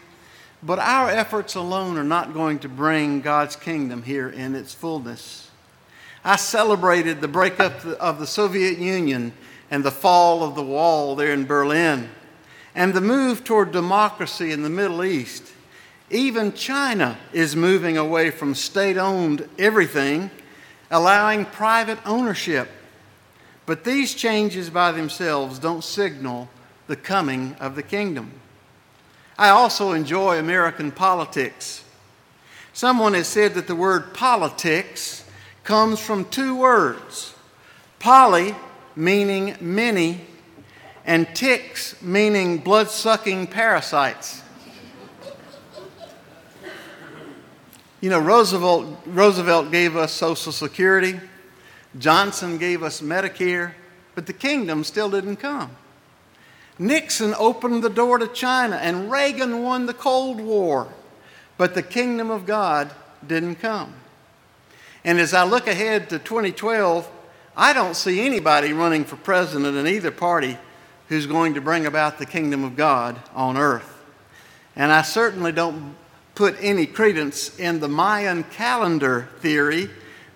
But 0.66 0.80
our 0.80 1.08
efforts 1.08 1.54
alone 1.54 1.96
are 1.96 2.02
not 2.02 2.34
going 2.34 2.58
to 2.58 2.68
bring 2.68 3.20
God's 3.20 3.54
kingdom 3.54 4.02
here 4.02 4.28
in 4.28 4.56
its 4.56 4.74
fullness. 4.74 5.48
I 6.24 6.34
celebrated 6.34 7.20
the 7.20 7.28
breakup 7.28 7.84
of 7.84 8.18
the 8.18 8.26
Soviet 8.26 8.76
Union 8.76 9.32
and 9.70 9.84
the 9.84 9.92
fall 9.92 10.42
of 10.42 10.56
the 10.56 10.64
wall 10.64 11.14
there 11.14 11.32
in 11.32 11.46
Berlin 11.46 12.08
and 12.74 12.92
the 12.92 13.00
move 13.00 13.44
toward 13.44 13.70
democracy 13.70 14.50
in 14.50 14.64
the 14.64 14.68
Middle 14.68 15.04
East. 15.04 15.44
Even 16.10 16.52
China 16.52 17.16
is 17.32 17.54
moving 17.54 17.96
away 17.96 18.32
from 18.32 18.56
state 18.56 18.96
owned 18.96 19.48
everything, 19.60 20.32
allowing 20.90 21.44
private 21.44 21.98
ownership. 22.04 22.68
But 23.66 23.84
these 23.84 24.14
changes 24.14 24.68
by 24.68 24.90
themselves 24.90 25.60
don't 25.60 25.84
signal 25.84 26.48
the 26.88 26.96
coming 26.96 27.54
of 27.60 27.76
the 27.76 27.84
kingdom. 27.84 28.32
I 29.38 29.50
also 29.50 29.92
enjoy 29.92 30.38
American 30.38 30.90
politics. 30.90 31.84
Someone 32.72 33.14
has 33.14 33.26
said 33.26 33.54
that 33.54 33.66
the 33.66 33.76
word 33.76 34.14
politics 34.14 35.24
comes 35.64 36.00
from 36.00 36.24
two 36.26 36.56
words 36.56 37.34
poly, 37.98 38.54
meaning 38.94 39.56
many, 39.60 40.20
and 41.04 41.26
ticks, 41.34 42.00
meaning 42.02 42.58
blood 42.58 42.88
sucking 42.88 43.46
parasites. 43.46 44.42
You 48.00 48.10
know, 48.10 48.20
Roosevelt, 48.20 48.86
Roosevelt 49.06 49.72
gave 49.72 49.96
us 49.96 50.12
Social 50.12 50.52
Security, 50.52 51.18
Johnson 51.98 52.58
gave 52.58 52.82
us 52.82 53.00
Medicare, 53.00 53.72
but 54.14 54.26
the 54.26 54.32
kingdom 54.32 54.84
still 54.84 55.10
didn't 55.10 55.36
come. 55.36 55.70
Nixon 56.78 57.34
opened 57.38 57.82
the 57.82 57.90
door 57.90 58.18
to 58.18 58.28
China, 58.28 58.76
and 58.76 59.10
Reagan 59.10 59.62
won 59.62 59.86
the 59.86 59.94
Cold 59.94 60.40
War, 60.40 60.88
but 61.56 61.74
the 61.74 61.82
kingdom 61.82 62.30
of 62.30 62.46
God 62.46 62.90
didn't 63.26 63.56
come. 63.56 63.94
And 65.04 65.18
as 65.18 65.32
I 65.32 65.44
look 65.44 65.66
ahead 65.66 66.10
to 66.10 66.18
2012, 66.18 67.10
I 67.56 67.72
don't 67.72 67.96
see 67.96 68.26
anybody 68.26 68.72
running 68.72 69.04
for 69.04 69.16
president 69.16 69.76
in 69.76 69.86
either 69.86 70.10
party 70.10 70.58
who's 71.08 71.26
going 71.26 71.54
to 71.54 71.60
bring 71.60 71.86
about 71.86 72.18
the 72.18 72.26
kingdom 72.26 72.64
of 72.64 72.76
God 72.76 73.18
on 73.34 73.56
earth. 73.56 74.04
And 74.74 74.92
I 74.92 75.02
certainly 75.02 75.52
don't 75.52 75.94
put 76.34 76.56
any 76.60 76.84
credence 76.84 77.58
in 77.58 77.80
the 77.80 77.88
Mayan 77.88 78.44
calendar 78.44 79.28
theory 79.40 79.88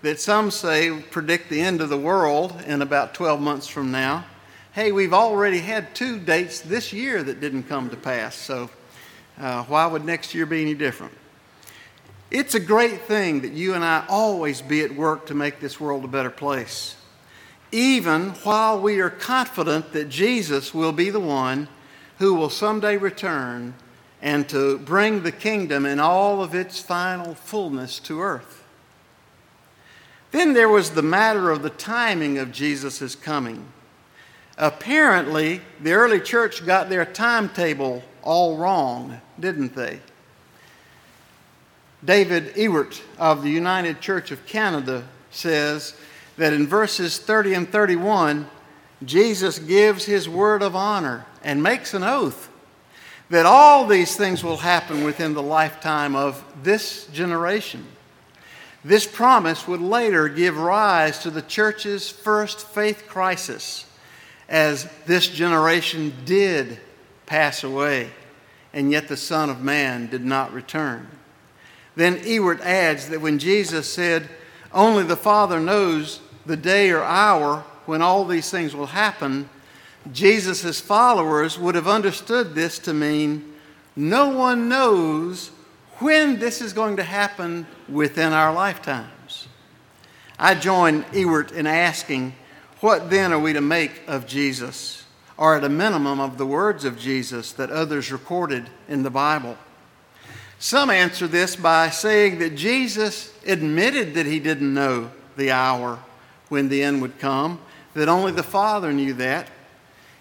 that 0.03 0.19
some 0.19 0.51
say 0.51 1.03
predict 1.11 1.51
the 1.51 1.61
end 1.61 1.83
of 1.83 1.91
the 1.91 1.99
world 1.99 2.59
in 2.67 2.81
about 2.81 3.13
12 3.13 3.41
months 3.41 3.67
from 3.67 3.93
now. 3.93 4.25
Hey, 4.73 4.93
we've 4.93 5.13
already 5.13 5.59
had 5.59 5.97
two 5.97 6.21
dates 6.21 6.61
this 6.61 6.93
year 6.93 7.25
that 7.25 7.41
didn't 7.41 7.65
come 7.65 7.91
to 7.91 7.97
pass, 7.97 8.37
so 8.37 8.71
uh, 9.37 9.65
why 9.65 9.85
would 9.85 10.05
next 10.05 10.33
year 10.33 10.47
be 10.47 10.63
any 10.63 10.75
different? 10.75 11.13
It's 12.31 12.55
a 12.55 12.61
great 12.61 13.01
thing 13.01 13.41
that 13.41 13.51
you 13.51 13.75
and 13.75 13.83
I 13.85 14.05
always 14.09 14.63
be 14.63 14.83
at 14.83 14.95
work 14.95 15.27
to 15.27 15.35
make 15.35 15.59
this 15.59 15.81
world 15.81 16.05
a 16.05 16.09
better 16.09 16.31
place, 16.31 16.95
even 17.73 18.31
while 18.45 18.81
we 18.81 19.01
are 19.01 19.11
confident 19.11 19.93
that 19.93 20.09
Jesus 20.09 20.73
will 20.73 20.93
be 20.93 21.11
the 21.11 21.19
one 21.19 21.67
who 22.19 22.35
will 22.35 22.49
someday 22.49 22.97
return 22.97 23.75
and 24.23 24.49
to 24.51 24.79
bring 24.79 25.25
the 25.25 25.33
kingdom 25.33 25.85
in 25.85 25.99
all 25.99 26.45
of 26.45 26.55
its 26.55 26.79
final 26.79 27.35
fullness 27.35 27.99
to 27.99 28.23
earth. 28.23 28.63
Then 30.31 30.53
there 30.53 30.69
was 30.69 30.91
the 30.91 31.03
matter 31.03 31.51
of 31.51 31.63
the 31.63 31.71
timing 31.71 32.39
of 32.39 32.53
Jesus' 32.53 33.17
coming. 33.17 33.67
Apparently, 34.61 35.63
the 35.81 35.95
early 35.95 36.21
church 36.21 36.67
got 36.67 36.91
their 36.91 37.07
timetable 37.07 38.03
all 38.21 38.59
wrong, 38.59 39.19
didn't 39.41 39.75
they? 39.75 40.01
David 42.05 42.55
Ewart 42.59 43.03
of 43.19 43.43
the 43.43 43.49
United 43.49 44.03
Church 44.03 44.31
of 44.31 44.45
Canada 44.45 45.09
says 45.31 45.97
that 46.37 46.53
in 46.53 46.67
verses 46.67 47.19
30 47.19 47.55
and 47.55 47.73
31, 47.73 48.51
Jesus 49.03 49.59
gives 49.59 50.05
his 50.05 50.29
word 50.29 50.63
of 50.63 50.77
honor 50.77 51.25
and 51.43 51.63
makes 51.63 51.95
an 51.95 52.03
oath 52.03 52.51
that 53.31 53.47
all 53.47 53.87
these 53.87 54.15
things 54.15 54.45
will 54.45 54.59
happen 54.59 55.05
within 55.05 55.33
the 55.33 55.43
lifetime 55.43 56.15
of 56.15 56.45
this 56.63 57.07
generation. 57.07 57.87
This 58.85 59.07
promise 59.07 59.67
would 59.67 59.81
later 59.81 60.29
give 60.29 60.59
rise 60.59 61.21
to 61.21 61.31
the 61.31 61.41
church's 61.41 62.11
first 62.11 62.67
faith 62.67 63.05
crisis 63.09 63.87
as 64.51 64.91
this 65.07 65.29
generation 65.29 66.13
did 66.27 66.79
pass 67.25 67.63
away, 67.65 68.11
and 68.73 68.91
yet 68.91 69.09
the 69.09 69.17
Son 69.17 69.49
of 69.49 69.63
Man 69.63 70.09
did 70.09 70.25
not 70.25 70.53
return. 70.53 71.09
Then 71.95 72.21
Ewart 72.27 72.61
adds 72.61 73.09
that 73.09 73.21
when 73.21 73.39
Jesus 73.39 73.91
said, 73.91 74.29
Only 74.73 75.05
the 75.05 75.17
Father 75.17 75.61
knows 75.61 76.21
the 76.45 76.57
day 76.57 76.91
or 76.91 77.03
hour 77.03 77.65
when 77.87 78.03
all 78.03 78.25
these 78.25 78.51
things 78.51 78.75
will 78.75 78.87
happen, 78.87 79.49
Jesus' 80.13 80.81
followers 80.81 81.59
would 81.59 81.75
have 81.75 81.89
understood 81.89 82.55
this 82.55 82.79
to 82.81 82.93
mean 82.93 83.55
no 83.95 84.31
one 84.31 84.69
knows 84.69 85.51
when 85.99 86.39
this 86.39 86.61
is 86.61 86.73
going 86.73 86.97
to 86.97 87.03
happen 87.05 87.67
within 87.89 88.33
our 88.33 88.53
lifetimes. 88.53 89.47
I 90.39 90.55
join 90.55 91.05
Ewart 91.13 91.53
in 91.53 91.67
asking, 91.67 92.35
what 92.81 93.11
then 93.11 93.33
are 93.33 93.39
we 93.39 93.53
to 93.53 93.61
make 93.61 94.03
of 94.07 94.27
Jesus, 94.27 95.05
or 95.37 95.57
at 95.57 95.65
a 95.65 95.69
minimum 95.69 96.21
of 96.21 96.39
the 96.39 96.47
words 96.47 96.85
of 96.85 96.99
Jesus 96.99 97.53
that 97.53 97.71
others 97.71 98.11
recorded 98.11 98.69
in 98.89 99.03
the 99.03 99.11
Bible? 99.11 99.57
Some 100.59 100.91
answer 100.91 101.27
this 101.27 101.57
by 101.57 101.89
saying 101.89 102.39
that 102.39 102.55
Jesus 102.55 103.33
admitted 103.47 104.15
that 104.15 104.27
he 104.27 104.39
didn't 104.39 104.75
know 104.75 105.11
the 105.37 105.51
hour 105.51 105.99
when 106.49 106.69
the 106.69 106.83
end 106.83 107.01
would 107.01 107.19
come, 107.19 107.61
that 107.95 108.09
only 108.09 108.33
the 108.33 108.43
Father 108.43 108.93
knew 108.93 109.15
that. 109.15 109.49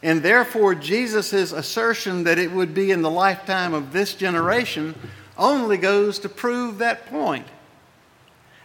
And 0.02 0.24
therefore, 0.24 0.76
Jesus' 0.76 1.52
assertion 1.52 2.24
that 2.24 2.40
it 2.40 2.52
would 2.52 2.74
be 2.74 2.92
in 2.92 3.02
the 3.02 3.10
lifetime 3.10 3.74
of 3.74 3.92
this 3.92 4.14
generation 4.14 4.96
only 5.38 5.78
goes 5.78 6.20
to 6.20 6.30
prove 6.30 6.78
that 6.78 7.08
point. 7.08 7.48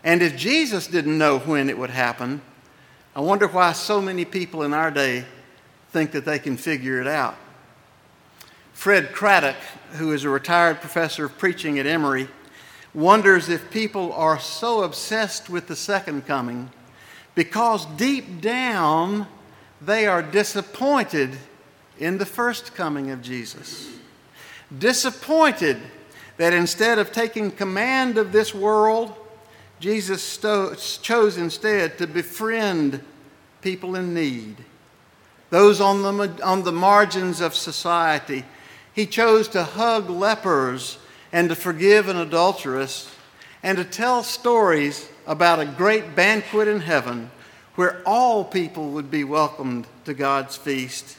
And 0.04 0.22
if 0.22 0.36
Jesus 0.36 0.86
didn't 0.86 1.18
know 1.18 1.38
when 1.40 1.68
it 1.68 1.78
would 1.78 1.90
happen, 1.90 2.40
I 3.16 3.20
wonder 3.20 3.46
why 3.46 3.72
so 3.72 4.00
many 4.00 4.24
people 4.24 4.64
in 4.64 4.74
our 4.74 4.90
day 4.90 5.24
think 5.90 6.10
that 6.12 6.24
they 6.24 6.40
can 6.40 6.56
figure 6.56 7.00
it 7.00 7.06
out. 7.06 7.36
Fred 8.72 9.12
Craddock, 9.12 9.56
who 9.92 10.12
is 10.12 10.24
a 10.24 10.28
retired 10.28 10.80
professor 10.80 11.26
of 11.26 11.38
preaching 11.38 11.78
at 11.78 11.86
Emory, 11.86 12.28
wonders 12.92 13.48
if 13.48 13.70
people 13.70 14.12
are 14.14 14.40
so 14.40 14.82
obsessed 14.82 15.48
with 15.48 15.68
the 15.68 15.76
second 15.76 16.26
coming 16.26 16.70
because 17.36 17.86
deep 17.96 18.40
down 18.40 19.28
they 19.80 20.06
are 20.06 20.22
disappointed 20.22 21.36
in 21.98 22.18
the 22.18 22.26
first 22.26 22.74
coming 22.74 23.12
of 23.12 23.22
Jesus. 23.22 23.90
Disappointed 24.76 25.78
that 26.36 26.52
instead 26.52 26.98
of 26.98 27.12
taking 27.12 27.52
command 27.52 28.18
of 28.18 28.32
this 28.32 28.52
world, 28.52 29.14
Jesus 29.80 30.22
sto- 30.22 30.74
chose 30.74 31.36
instead 31.36 31.98
to 31.98 32.06
befriend 32.06 33.02
people 33.60 33.96
in 33.96 34.14
need, 34.14 34.56
those 35.50 35.80
on 35.80 36.02
the, 36.02 36.42
on 36.42 36.62
the 36.62 36.72
margins 36.72 37.40
of 37.40 37.54
society. 37.54 38.44
He 38.92 39.06
chose 39.06 39.48
to 39.48 39.64
hug 39.64 40.08
lepers 40.08 40.98
and 41.32 41.48
to 41.48 41.54
forgive 41.54 42.08
an 42.08 42.16
adulteress 42.16 43.10
and 43.62 43.78
to 43.78 43.84
tell 43.84 44.22
stories 44.22 45.08
about 45.26 45.58
a 45.58 45.66
great 45.66 46.14
banquet 46.14 46.68
in 46.68 46.80
heaven 46.80 47.30
where 47.74 48.02
all 48.06 48.44
people 48.44 48.90
would 48.90 49.10
be 49.10 49.24
welcomed 49.24 49.86
to 50.04 50.14
God's 50.14 50.56
feast. 50.56 51.16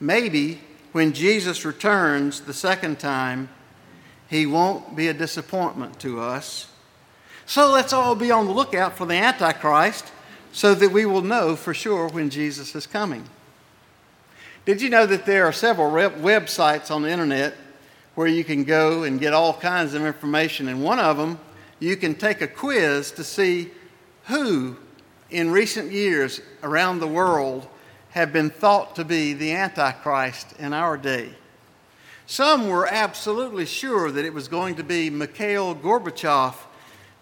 Maybe 0.00 0.60
when 0.90 1.12
Jesus 1.12 1.64
returns 1.64 2.40
the 2.40 2.54
second 2.54 2.98
time, 2.98 3.48
he 4.28 4.46
won't 4.46 4.96
be 4.96 5.08
a 5.08 5.14
disappointment 5.14 6.00
to 6.00 6.20
us. 6.20 6.71
So 7.46 7.70
let's 7.70 7.92
all 7.92 8.14
be 8.14 8.30
on 8.30 8.46
the 8.46 8.52
lookout 8.52 8.96
for 8.96 9.06
the 9.06 9.14
Antichrist 9.14 10.12
so 10.52 10.74
that 10.74 10.92
we 10.92 11.06
will 11.06 11.22
know 11.22 11.56
for 11.56 11.74
sure 11.74 12.08
when 12.08 12.30
Jesus 12.30 12.74
is 12.74 12.86
coming. 12.86 13.24
Did 14.64 14.80
you 14.80 14.90
know 14.90 15.06
that 15.06 15.26
there 15.26 15.46
are 15.46 15.52
several 15.52 15.90
websites 15.90 16.90
on 16.90 17.02
the 17.02 17.10
internet 17.10 17.54
where 18.14 18.28
you 18.28 18.44
can 18.44 18.64
go 18.64 19.02
and 19.02 19.18
get 19.18 19.32
all 19.32 19.54
kinds 19.54 19.94
of 19.94 20.04
information? 20.04 20.68
And 20.68 20.84
one 20.84 21.00
of 21.00 21.16
them, 21.16 21.40
you 21.80 21.96
can 21.96 22.14
take 22.14 22.40
a 22.40 22.46
quiz 22.46 23.10
to 23.12 23.24
see 23.24 23.70
who 24.26 24.76
in 25.30 25.50
recent 25.50 25.90
years 25.90 26.40
around 26.62 27.00
the 27.00 27.08
world 27.08 27.66
have 28.10 28.32
been 28.32 28.50
thought 28.50 28.94
to 28.94 29.04
be 29.04 29.32
the 29.32 29.52
Antichrist 29.52 30.54
in 30.58 30.72
our 30.72 30.96
day. 30.96 31.30
Some 32.26 32.68
were 32.68 32.86
absolutely 32.86 33.66
sure 33.66 34.12
that 34.12 34.24
it 34.24 34.32
was 34.32 34.46
going 34.46 34.76
to 34.76 34.84
be 34.84 35.10
Mikhail 35.10 35.74
Gorbachev 35.74 36.54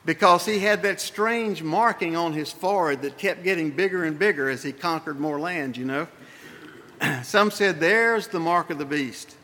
because 0.05 0.46
he 0.46 0.61
had 0.61 0.82
that 0.82 1.01
strange 1.01 1.62
marking 1.62 2.16
on 2.16 2.32
his 2.32 2.53
forehead 2.53 3.03
that 3.03 3.18
kept 3.18 3.44
getting 3.44 3.70
bigger 3.70 4.05
and 4.05 4.18
bigger 4.18 4.48
as 4.48 4.62
he 4.62 4.72
conquered 4.72 5.20
more 5.20 5.38
land, 5.38 5.76
you 5.76 5.84
know. 5.84 6.09
Some 7.22 7.51
said, 7.51 7.80
There's 7.80 8.28
the 8.28 8.40
mark 8.40 8.70
of 8.70 8.78
the 8.78 8.84
beast. 8.84 9.36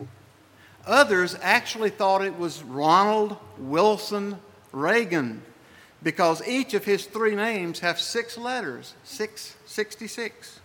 Others 0.86 1.36
actually 1.42 1.90
thought 1.90 2.24
it 2.24 2.38
was 2.38 2.62
Ronald 2.62 3.36
Wilson 3.58 4.38
Reagan 4.72 5.42
because 6.02 6.46
each 6.46 6.74
of 6.74 6.84
his 6.84 7.06
three 7.06 7.34
names 7.34 7.80
have 7.80 7.98
six 7.98 8.38
letters, 8.38 8.94
666. 9.04 10.60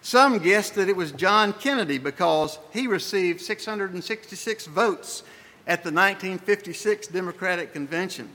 Some 0.00 0.38
guessed 0.38 0.74
that 0.76 0.88
it 0.88 0.96
was 0.96 1.12
John 1.12 1.52
Kennedy 1.52 1.98
because 1.98 2.58
he 2.72 2.86
received 2.86 3.40
666 3.40 4.66
votes 4.66 5.22
at 5.66 5.82
the 5.82 5.90
1956 5.92 7.08
Democratic 7.08 7.72
Convention. 7.72 8.28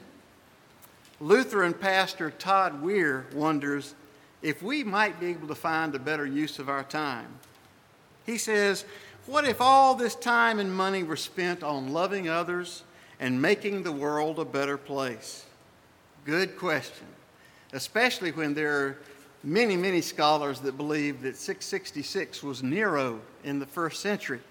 Lutheran 1.19 1.73
pastor 1.73 2.29
Todd 2.29 2.81
Weir 2.81 3.25
wonders 3.33 3.95
if 4.43 4.61
we 4.61 4.83
might 4.83 5.19
be 5.19 5.27
able 5.27 5.47
to 5.47 5.55
find 5.55 5.95
a 5.95 5.99
better 5.99 6.25
use 6.25 6.59
of 6.59 6.69
our 6.69 6.83
time. 6.83 7.27
He 8.25 8.37
says, 8.37 8.85
What 9.25 9.45
if 9.45 9.59
all 9.59 9.95
this 9.95 10.13
time 10.13 10.59
and 10.59 10.71
money 10.73 11.01
were 11.01 11.15
spent 11.15 11.63
on 11.63 11.91
loving 11.91 12.29
others 12.29 12.83
and 13.19 13.41
making 13.41 13.81
the 13.81 13.91
world 13.91 14.37
a 14.37 14.45
better 14.45 14.77
place? 14.77 15.45
Good 16.23 16.55
question, 16.57 17.07
especially 17.73 18.31
when 18.31 18.53
there 18.53 18.77
are 18.79 18.97
many, 19.43 19.75
many 19.75 20.01
scholars 20.01 20.59
that 20.59 20.77
believe 20.77 21.21
that 21.21 21.35
666 21.35 22.43
was 22.43 22.61
Nero 22.61 23.21
in 23.43 23.57
the 23.57 23.65
first 23.65 24.01
century. 24.01 24.41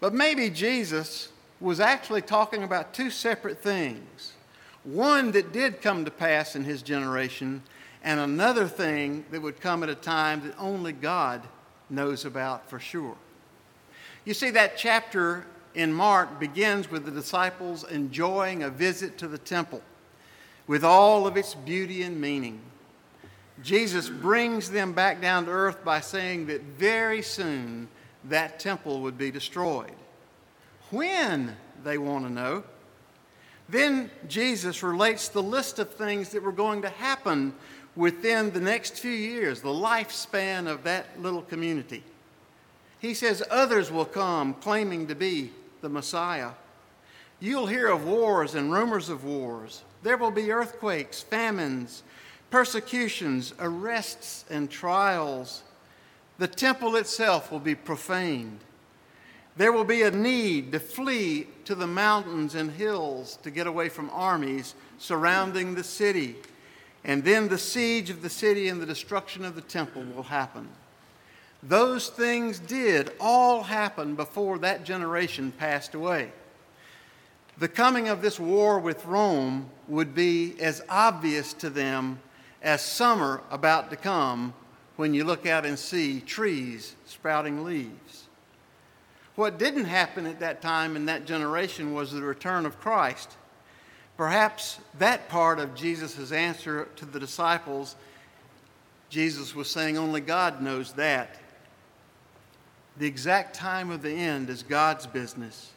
But 0.00 0.14
maybe 0.14 0.48
Jesus 0.48 1.28
was 1.60 1.80
actually 1.80 2.22
talking 2.22 2.62
about 2.62 2.94
two 2.94 3.10
separate 3.10 3.62
things 3.62 4.32
one 4.86 5.32
that 5.32 5.52
did 5.52 5.82
come 5.82 6.04
to 6.04 6.10
pass 6.10 6.54
in 6.56 6.64
his 6.64 6.80
generation, 6.80 7.62
and 8.02 8.20
another 8.20 8.68
thing 8.68 9.24
that 9.30 9.42
would 9.42 9.60
come 9.60 9.82
at 9.82 9.88
a 9.88 9.94
time 9.94 10.42
that 10.42 10.54
only 10.58 10.92
God 10.92 11.42
knows 11.90 12.24
about 12.24 12.70
for 12.70 12.78
sure. 12.78 13.16
You 14.24 14.32
see, 14.32 14.50
that 14.50 14.76
chapter 14.76 15.46
in 15.74 15.92
Mark 15.92 16.38
begins 16.38 16.90
with 16.90 17.04
the 17.04 17.10
disciples 17.10 17.84
enjoying 17.84 18.62
a 18.62 18.70
visit 18.70 19.18
to 19.18 19.28
the 19.28 19.38
temple 19.38 19.82
with 20.66 20.84
all 20.84 21.26
of 21.26 21.36
its 21.36 21.54
beauty 21.54 22.02
and 22.02 22.20
meaning. 22.20 22.60
Jesus 23.62 24.08
brings 24.08 24.70
them 24.70 24.92
back 24.92 25.20
down 25.20 25.46
to 25.46 25.50
earth 25.50 25.84
by 25.84 26.00
saying 26.00 26.46
that 26.46 26.62
very 26.62 27.22
soon 27.22 27.88
that 28.24 28.58
temple 28.60 29.00
would 29.02 29.16
be 29.16 29.30
destroyed. 29.30 29.94
When, 30.90 31.56
they 31.82 31.98
want 31.98 32.26
to 32.26 32.32
know. 32.32 32.64
Then 33.68 34.10
Jesus 34.28 34.82
relates 34.82 35.28
the 35.28 35.42
list 35.42 35.78
of 35.78 35.90
things 35.90 36.30
that 36.30 36.42
were 36.42 36.52
going 36.52 36.82
to 36.82 36.88
happen 36.88 37.52
within 37.96 38.52
the 38.52 38.60
next 38.60 38.98
few 38.98 39.10
years, 39.10 39.60
the 39.60 39.68
lifespan 39.68 40.68
of 40.68 40.84
that 40.84 41.20
little 41.20 41.42
community. 41.42 42.04
He 42.98 43.14
says 43.14 43.42
others 43.50 43.90
will 43.90 44.04
come 44.04 44.54
claiming 44.54 45.06
to 45.08 45.14
be 45.14 45.50
the 45.80 45.88
Messiah. 45.88 46.50
You'll 47.40 47.66
hear 47.66 47.88
of 47.88 48.06
wars 48.06 48.54
and 48.54 48.72
rumors 48.72 49.08
of 49.08 49.24
wars. 49.24 49.82
There 50.02 50.16
will 50.16 50.30
be 50.30 50.50
earthquakes, 50.50 51.22
famines, 51.22 52.02
persecutions, 52.50 53.52
arrests, 53.58 54.44
and 54.50 54.70
trials. 54.70 55.62
The 56.38 56.48
temple 56.48 56.96
itself 56.96 57.50
will 57.50 57.60
be 57.60 57.74
profaned. 57.74 58.60
There 59.56 59.72
will 59.72 59.84
be 59.84 60.02
a 60.02 60.10
need 60.10 60.72
to 60.72 60.80
flee 60.80 61.46
to 61.64 61.74
the 61.74 61.86
mountains 61.86 62.54
and 62.54 62.70
hills 62.70 63.38
to 63.42 63.50
get 63.50 63.66
away 63.66 63.88
from 63.88 64.10
armies 64.10 64.74
surrounding 64.98 65.74
the 65.74 65.84
city. 65.84 66.36
And 67.04 67.24
then 67.24 67.48
the 67.48 67.58
siege 67.58 68.10
of 68.10 68.20
the 68.20 68.28
city 68.28 68.68
and 68.68 68.82
the 68.82 68.86
destruction 68.86 69.44
of 69.44 69.54
the 69.54 69.62
temple 69.62 70.04
will 70.14 70.24
happen. 70.24 70.68
Those 71.62 72.08
things 72.08 72.58
did 72.58 73.12
all 73.18 73.62
happen 73.62 74.14
before 74.14 74.58
that 74.58 74.84
generation 74.84 75.52
passed 75.52 75.94
away. 75.94 76.32
The 77.58 77.68
coming 77.68 78.08
of 78.08 78.20
this 78.20 78.38
war 78.38 78.78
with 78.78 79.06
Rome 79.06 79.70
would 79.88 80.14
be 80.14 80.60
as 80.60 80.82
obvious 80.90 81.54
to 81.54 81.70
them 81.70 82.18
as 82.60 82.82
summer 82.82 83.40
about 83.50 83.88
to 83.90 83.96
come 83.96 84.52
when 84.96 85.14
you 85.14 85.24
look 85.24 85.46
out 85.46 85.64
and 85.64 85.78
see 85.78 86.20
trees 86.20 86.94
sprouting 87.06 87.64
leaves. 87.64 88.05
What 89.36 89.58
didn't 89.58 89.84
happen 89.84 90.26
at 90.26 90.40
that 90.40 90.62
time 90.62 90.96
in 90.96 91.06
that 91.06 91.26
generation 91.26 91.92
was 91.92 92.10
the 92.10 92.22
return 92.22 92.64
of 92.64 92.80
Christ. 92.80 93.36
Perhaps 94.16 94.78
that 94.98 95.28
part 95.28 95.58
of 95.58 95.74
Jesus' 95.74 96.32
answer 96.32 96.88
to 96.96 97.04
the 97.04 97.20
disciples, 97.20 97.96
Jesus 99.10 99.54
was 99.54 99.70
saying, 99.70 99.98
Only 99.98 100.22
God 100.22 100.62
knows 100.62 100.94
that. 100.94 101.38
The 102.96 103.06
exact 103.06 103.54
time 103.54 103.90
of 103.90 104.00
the 104.00 104.10
end 104.10 104.48
is 104.48 104.62
God's 104.62 105.06
business. 105.06 105.70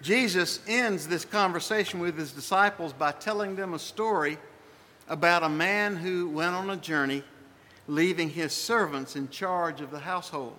Jesus 0.00 0.60
ends 0.66 1.06
this 1.06 1.26
conversation 1.26 2.00
with 2.00 2.16
his 2.16 2.32
disciples 2.32 2.94
by 2.94 3.12
telling 3.12 3.56
them 3.56 3.74
a 3.74 3.78
story 3.78 4.38
about 5.06 5.42
a 5.42 5.48
man 5.50 5.96
who 5.96 6.30
went 6.30 6.54
on 6.54 6.70
a 6.70 6.76
journey, 6.76 7.22
leaving 7.86 8.30
his 8.30 8.54
servants 8.54 9.16
in 9.16 9.28
charge 9.28 9.82
of 9.82 9.90
the 9.90 9.98
household. 9.98 10.56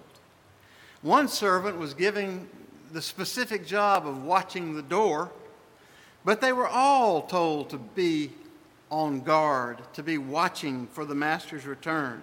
One 1.01 1.27
servant 1.27 1.77
was 1.77 1.93
given 1.93 2.47
the 2.91 3.01
specific 3.01 3.65
job 3.65 4.05
of 4.05 4.23
watching 4.23 4.75
the 4.75 4.81
door, 4.81 5.31
but 6.23 6.41
they 6.41 6.53
were 6.53 6.67
all 6.67 7.23
told 7.23 7.69
to 7.71 7.77
be 7.77 8.31
on 8.91 9.21
guard, 9.21 9.79
to 9.93 10.03
be 10.03 10.17
watching 10.17 10.87
for 10.87 11.05
the 11.05 11.15
master's 11.15 11.65
return. 11.65 12.21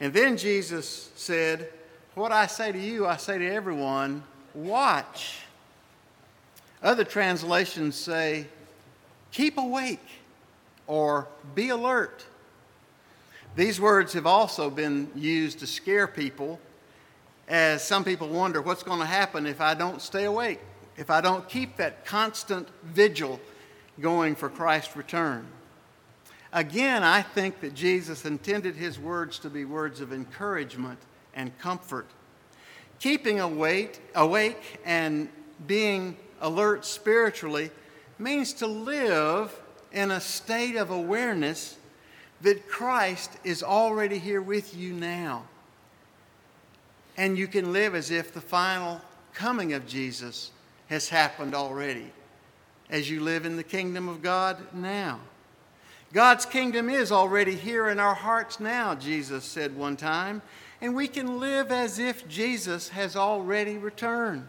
And 0.00 0.12
then 0.12 0.36
Jesus 0.36 1.10
said, 1.16 1.70
What 2.14 2.30
I 2.30 2.46
say 2.46 2.70
to 2.70 2.78
you, 2.78 3.06
I 3.06 3.16
say 3.16 3.38
to 3.38 3.46
everyone, 3.48 4.22
watch. 4.54 5.40
Other 6.82 7.04
translations 7.04 7.96
say, 7.96 8.46
keep 9.32 9.58
awake 9.58 10.04
or 10.86 11.26
be 11.54 11.70
alert. 11.70 12.24
These 13.56 13.80
words 13.80 14.12
have 14.12 14.26
also 14.26 14.70
been 14.70 15.10
used 15.14 15.58
to 15.60 15.66
scare 15.66 16.06
people, 16.06 16.60
as 17.48 17.82
some 17.82 18.04
people 18.04 18.28
wonder 18.28 18.60
what's 18.60 18.82
going 18.82 19.00
to 19.00 19.06
happen 19.06 19.46
if 19.46 19.60
I 19.60 19.74
don't 19.74 20.02
stay 20.02 20.24
awake, 20.24 20.60
if 20.96 21.10
I 21.10 21.20
don't 21.20 21.48
keep 21.48 21.76
that 21.78 22.04
constant 22.04 22.68
vigil 22.84 23.40
going 24.00 24.36
for 24.36 24.48
Christ's 24.48 24.96
return. 24.96 25.46
Again, 26.52 27.02
I 27.02 27.22
think 27.22 27.60
that 27.60 27.74
Jesus 27.74 28.24
intended 28.24 28.76
his 28.76 28.98
words 28.98 29.38
to 29.40 29.50
be 29.50 29.64
words 29.64 30.00
of 30.00 30.12
encouragement 30.12 30.98
and 31.34 31.56
comfort. 31.58 32.06
Keeping 33.00 33.40
awake, 33.40 34.00
awake 34.14 34.80
and 34.84 35.28
being 35.66 36.16
alert 36.40 36.84
spiritually 36.84 37.70
means 38.18 38.52
to 38.54 38.66
live 38.66 39.58
in 39.92 40.10
a 40.10 40.20
state 40.20 40.76
of 40.76 40.90
awareness 40.90 41.76
that 42.40 42.68
Christ 42.68 43.32
is 43.44 43.62
already 43.62 44.18
here 44.18 44.42
with 44.42 44.76
you 44.76 44.92
now. 44.92 45.44
And 47.18 47.36
you 47.36 47.48
can 47.48 47.72
live 47.72 47.94
as 47.94 48.10
if 48.10 48.32
the 48.32 48.40
final 48.40 49.02
coming 49.34 49.74
of 49.74 49.86
Jesus 49.86 50.52
has 50.86 51.08
happened 51.08 51.54
already, 51.54 52.10
as 52.88 53.10
you 53.10 53.20
live 53.20 53.44
in 53.44 53.56
the 53.56 53.64
kingdom 53.64 54.08
of 54.08 54.22
God 54.22 54.56
now. 54.72 55.20
God's 56.12 56.46
kingdom 56.46 56.88
is 56.88 57.12
already 57.12 57.54
here 57.54 57.88
in 57.88 58.00
our 58.00 58.14
hearts 58.14 58.60
now, 58.60 58.94
Jesus 58.94 59.44
said 59.44 59.76
one 59.76 59.96
time, 59.96 60.40
and 60.80 60.94
we 60.94 61.08
can 61.08 61.40
live 61.40 61.70
as 61.70 61.98
if 61.98 62.26
Jesus 62.28 62.88
has 62.90 63.16
already 63.16 63.76
returned. 63.76 64.46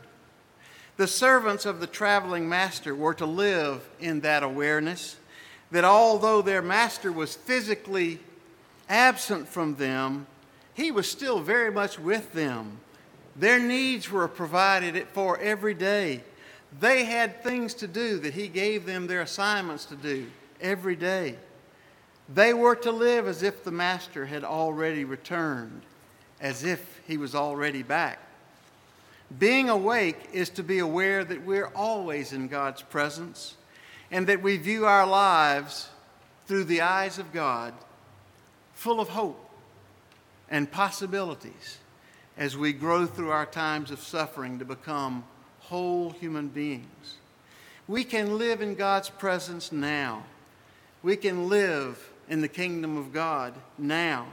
The 0.95 1.07
servants 1.07 1.65
of 1.65 1.79
the 1.79 1.87
traveling 1.87 2.47
master 2.47 2.93
were 2.93 3.15
to 3.15 3.25
live 3.25 3.89
in 3.99 4.21
that 4.21 4.43
awareness 4.43 5.17
that 5.71 5.83
although 5.83 6.41
their 6.41 6.61
master 6.61 7.11
was 7.11 7.35
physically 7.35 8.19
absent 8.87 9.47
from 9.47 9.75
them, 9.75 10.27
he 10.79 10.91
was 10.91 11.11
still 11.11 11.41
very 11.41 11.71
much 11.71 11.99
with 11.99 12.31
them. 12.31 12.79
Their 13.35 13.59
needs 13.59 14.09
were 14.09 14.29
provided 14.29 15.07
for 15.09 15.37
every 15.37 15.73
day. 15.73 16.23
They 16.79 17.03
had 17.03 17.43
things 17.43 17.73
to 17.75 17.87
do 17.87 18.19
that 18.19 18.33
he 18.33 18.47
gave 18.47 18.85
them 18.85 19.05
their 19.05 19.21
assignments 19.21 19.83
to 19.85 19.97
do 19.97 20.27
every 20.61 20.95
day. 20.95 21.35
They 22.33 22.53
were 22.53 22.75
to 22.77 22.91
live 22.91 23.27
as 23.27 23.43
if 23.43 23.65
the 23.65 23.71
master 23.71 24.25
had 24.25 24.45
already 24.45 25.03
returned, 25.03 25.81
as 26.39 26.63
if 26.63 27.01
he 27.05 27.17
was 27.17 27.35
already 27.35 27.83
back. 27.83 28.19
Being 29.37 29.69
awake 29.69 30.29
is 30.31 30.49
to 30.51 30.63
be 30.63 30.79
aware 30.79 31.25
that 31.25 31.45
we're 31.45 31.73
always 31.75 32.31
in 32.31 32.47
God's 32.47 32.83
presence 32.83 33.57
and 34.11 34.27
that 34.27 34.41
we 34.41 34.55
view 34.55 34.85
our 34.85 35.05
lives 35.05 35.89
through 36.47 36.63
the 36.63 36.81
eyes 36.81 37.19
of 37.19 37.33
God, 37.33 37.73
full 38.73 39.01
of 39.01 39.09
hope 39.09 39.48
and 40.49 40.71
possibilities 40.71 41.77
as 42.37 42.57
we 42.57 42.73
grow 42.73 43.05
through 43.05 43.31
our 43.31 43.45
times 43.45 43.91
of 43.91 43.99
suffering 43.99 44.59
to 44.59 44.65
become 44.65 45.23
whole 45.59 46.09
human 46.11 46.47
beings. 46.47 47.17
We 47.87 48.03
can 48.03 48.37
live 48.37 48.61
in 48.61 48.75
God's 48.75 49.09
presence 49.09 49.71
now. 49.71 50.23
We 51.03 51.15
can 51.15 51.49
live 51.49 52.11
in 52.29 52.41
the 52.41 52.47
kingdom 52.47 52.97
of 52.97 53.11
God 53.11 53.53
now. 53.77 54.27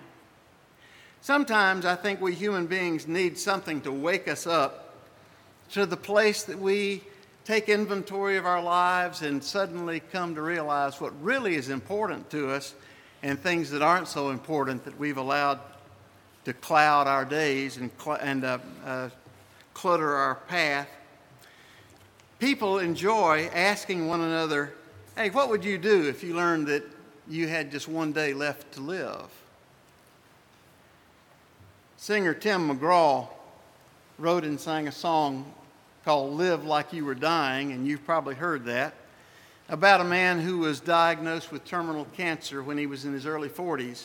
Sometimes 1.20 1.84
I 1.84 1.96
think 1.96 2.20
we 2.20 2.34
human 2.34 2.66
beings 2.66 3.08
need 3.08 3.38
something 3.38 3.80
to 3.82 3.92
wake 3.92 4.28
us 4.28 4.46
up 4.46 4.94
to 5.72 5.84
the 5.84 5.96
place 5.96 6.44
that 6.44 6.58
we 6.58 7.02
take 7.44 7.68
inventory 7.68 8.36
of 8.36 8.46
our 8.46 8.62
lives 8.62 9.22
and 9.22 9.42
suddenly 9.42 10.00
come 10.00 10.34
to 10.34 10.42
realize 10.42 11.00
what 11.00 11.12
really 11.22 11.54
is 11.54 11.68
important 11.68 12.30
to 12.30 12.50
us 12.50 12.74
and 13.22 13.38
things 13.38 13.70
that 13.70 13.82
aren't 13.82 14.08
so 14.08 14.30
important 14.30 14.84
that 14.84 14.98
we've 14.98 15.16
allowed 15.16 15.58
to 16.46 16.52
cloud 16.52 17.08
our 17.08 17.24
days 17.24 17.76
and, 17.76 17.90
cl- 17.98 18.18
and 18.20 18.44
uh, 18.44 18.58
uh, 18.84 19.08
clutter 19.74 20.14
our 20.14 20.36
path. 20.36 20.86
People 22.38 22.78
enjoy 22.78 23.50
asking 23.52 24.06
one 24.06 24.20
another, 24.20 24.72
hey, 25.16 25.30
what 25.30 25.48
would 25.48 25.64
you 25.64 25.76
do 25.76 26.08
if 26.08 26.22
you 26.22 26.36
learned 26.36 26.68
that 26.68 26.84
you 27.26 27.48
had 27.48 27.72
just 27.72 27.88
one 27.88 28.12
day 28.12 28.32
left 28.32 28.70
to 28.74 28.80
live? 28.80 29.28
Singer 31.96 32.32
Tim 32.32 32.70
McGraw 32.70 33.26
wrote 34.16 34.44
and 34.44 34.60
sang 34.60 34.86
a 34.86 34.92
song 34.92 35.52
called 36.04 36.34
Live 36.34 36.64
Like 36.64 36.92
You 36.92 37.06
Were 37.06 37.16
Dying, 37.16 37.72
and 37.72 37.88
you've 37.88 38.04
probably 38.04 38.36
heard 38.36 38.66
that, 38.66 38.94
about 39.68 40.00
a 40.00 40.04
man 40.04 40.38
who 40.38 40.58
was 40.58 40.78
diagnosed 40.78 41.50
with 41.50 41.64
terminal 41.64 42.04
cancer 42.16 42.62
when 42.62 42.78
he 42.78 42.86
was 42.86 43.04
in 43.04 43.12
his 43.12 43.26
early 43.26 43.48
40s. 43.48 44.04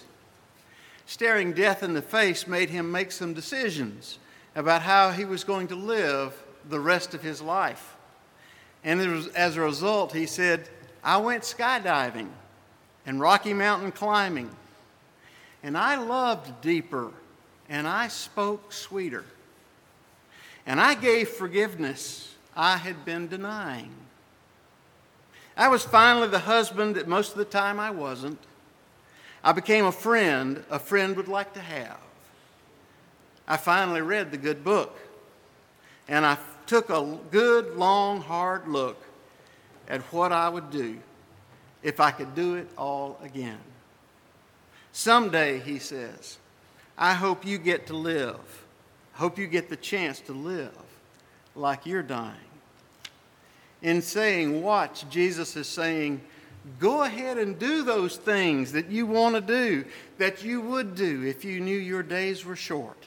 Staring 1.12 1.52
death 1.52 1.84
in 1.84 1.94
the 1.94 2.02
face 2.02 2.48
made 2.48 2.70
him 2.70 2.90
make 2.90 3.12
some 3.12 3.34
decisions 3.34 4.18
about 4.56 4.82
how 4.82 5.12
he 5.12 5.26
was 5.26 5.44
going 5.44 5.68
to 5.68 5.76
live 5.76 6.42
the 6.70 6.80
rest 6.80 7.14
of 7.14 7.22
his 7.22 7.42
life. 7.42 7.98
And 8.86 9.02
as 9.36 9.58
a 9.58 9.62
result, 9.62 10.14
he 10.14 10.26
said, 10.26 10.70
I 11.04 11.18
went 11.18 11.44
skydiving 11.44 12.30
and 13.06 13.20
Rocky 13.20 13.54
Mountain 13.54 13.92
climbing, 13.92 14.56
and 15.62 15.78
I 15.78 15.98
loved 15.98 16.62
deeper 16.62 17.12
and 17.68 17.90
I 17.90 18.08
spoke 18.08 18.72
sweeter. 18.72 19.26
And 20.66 20.80
I 20.80 20.94
gave 20.94 21.28
forgiveness 21.28 22.36
I 22.56 22.78
had 22.78 23.04
been 23.04 23.28
denying. 23.28 23.94
I 25.58 25.68
was 25.68 25.84
finally 25.84 26.30
the 26.30 26.40
husband 26.40 26.96
that 26.96 27.10
most 27.10 27.34
of 27.34 27.38
the 27.38 27.44
time 27.44 27.82
I 27.82 27.92
wasn't. 27.92 28.40
I 29.44 29.52
became 29.54 29.86
a 29.86 29.92
friend 29.92 30.64
a 30.70 30.80
friend 30.80 31.16
would 31.16 31.28
like 31.28 31.54
to 31.54 31.60
have. 31.60 31.98
I 33.48 33.58
finally 33.58 34.02
read 34.02 34.32
the 34.32 34.38
good 34.38 34.64
book. 34.64 34.98
And 36.08 36.26
I 36.26 36.38
took 36.68 36.90
a 36.90 37.18
good, 37.32 37.76
long, 37.76 38.22
hard 38.22 38.68
look 38.68 39.02
at 39.88 40.02
what 40.14 40.32
I 40.32 40.50
would 40.50 40.70
do 40.70 41.00
if 41.84 42.00
I 42.00 42.12
could 42.12 42.36
do 42.36 42.56
it 42.56 42.70
all 42.78 43.20
again. 43.24 43.60
Someday, 44.92 45.60
he 45.60 45.80
says, 45.80 46.38
I 46.98 47.14
hope 47.14 47.46
you 47.46 47.58
get 47.58 47.88
to 47.88 47.94
live 47.94 48.62
Hope 49.14 49.38
you 49.38 49.48
get 49.48 49.70
the 49.70 49.76
chance 49.76 50.20
to 50.22 50.34
live 50.34 50.72
like 51.56 51.86
you're 51.86 52.04
dying. 52.04 52.36
In 53.82 54.02
saying, 54.02 54.64
watch, 54.64 55.08
Jesus 55.10 55.56
is 55.56 55.68
saying, 55.68 56.22
go 56.80 57.04
ahead 57.04 57.38
and 57.38 57.58
do 57.58 57.84
those 57.84 58.18
things 58.18 58.72
that 58.74 58.90
you 58.90 59.06
want 59.06 59.36
to 59.36 59.42
do, 59.42 59.86
that 60.18 60.44
you 60.44 60.62
would 60.62 60.96
do 60.96 61.24
if 61.24 61.44
you 61.44 61.60
knew 61.60 61.78
your 61.78 62.04
days 62.04 62.46
were 62.46 62.56
short, 62.56 62.98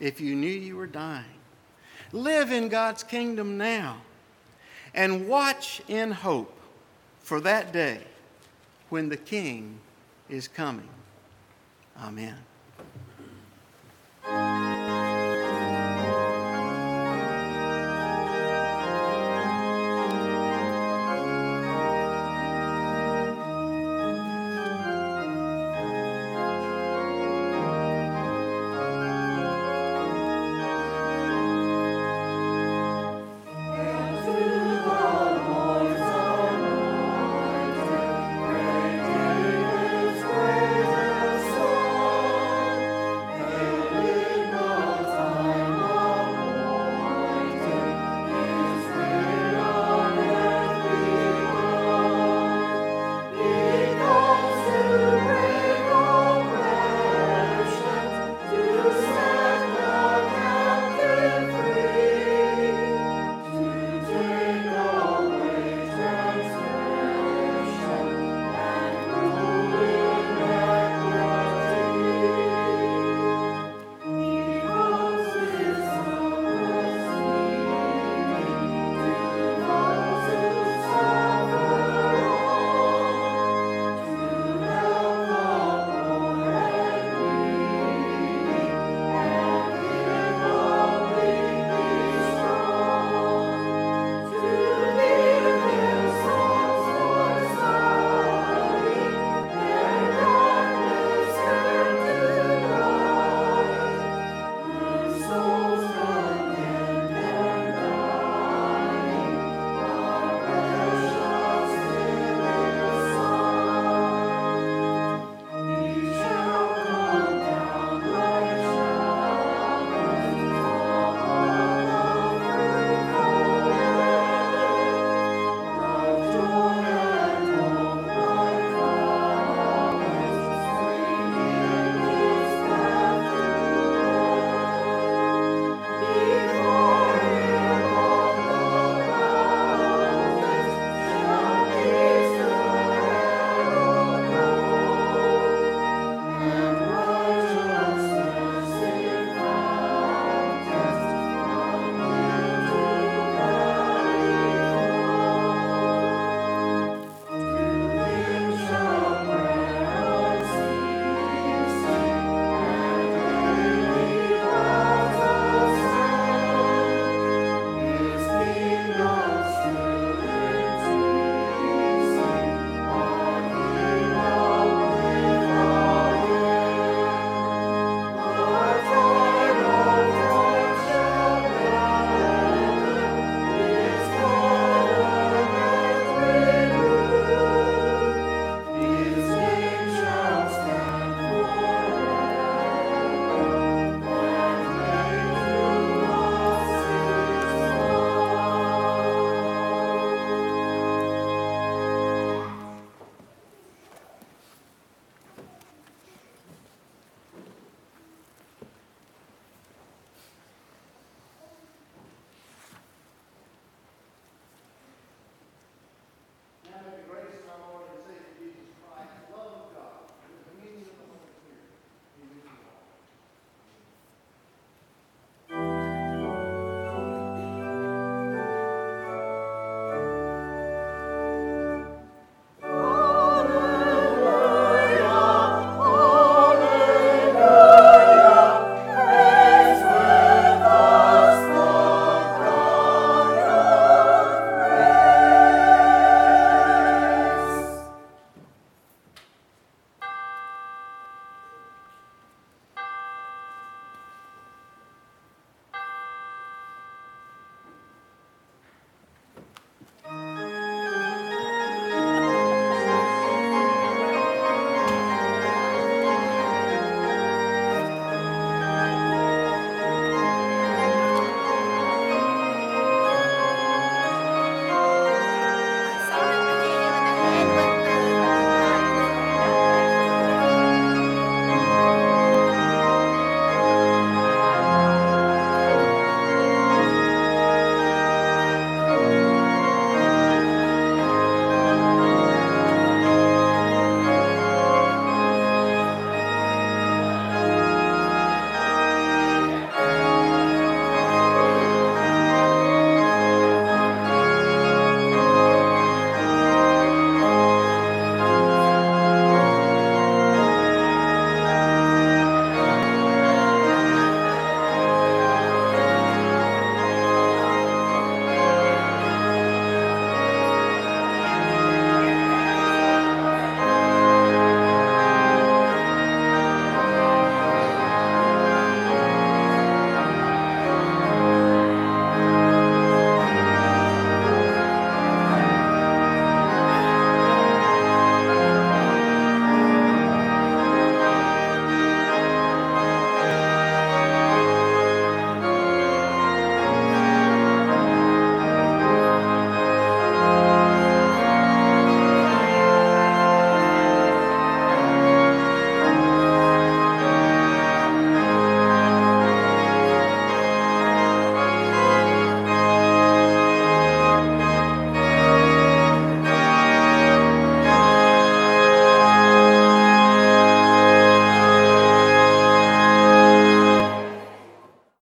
if 0.00 0.20
you 0.20 0.34
knew 0.34 0.48
you 0.48 0.76
were 0.76 0.86
dying. 0.86 1.24
Live 2.12 2.52
in 2.52 2.68
God's 2.68 3.02
kingdom 3.02 3.58
now 3.58 3.98
and 4.94 5.28
watch 5.28 5.82
in 5.88 6.10
hope 6.10 6.58
for 7.20 7.40
that 7.40 7.72
day 7.72 8.00
when 8.88 9.08
the 9.08 9.16
King 9.16 9.78
is 10.28 10.48
coming. 10.48 10.88
Amen. 12.00 12.36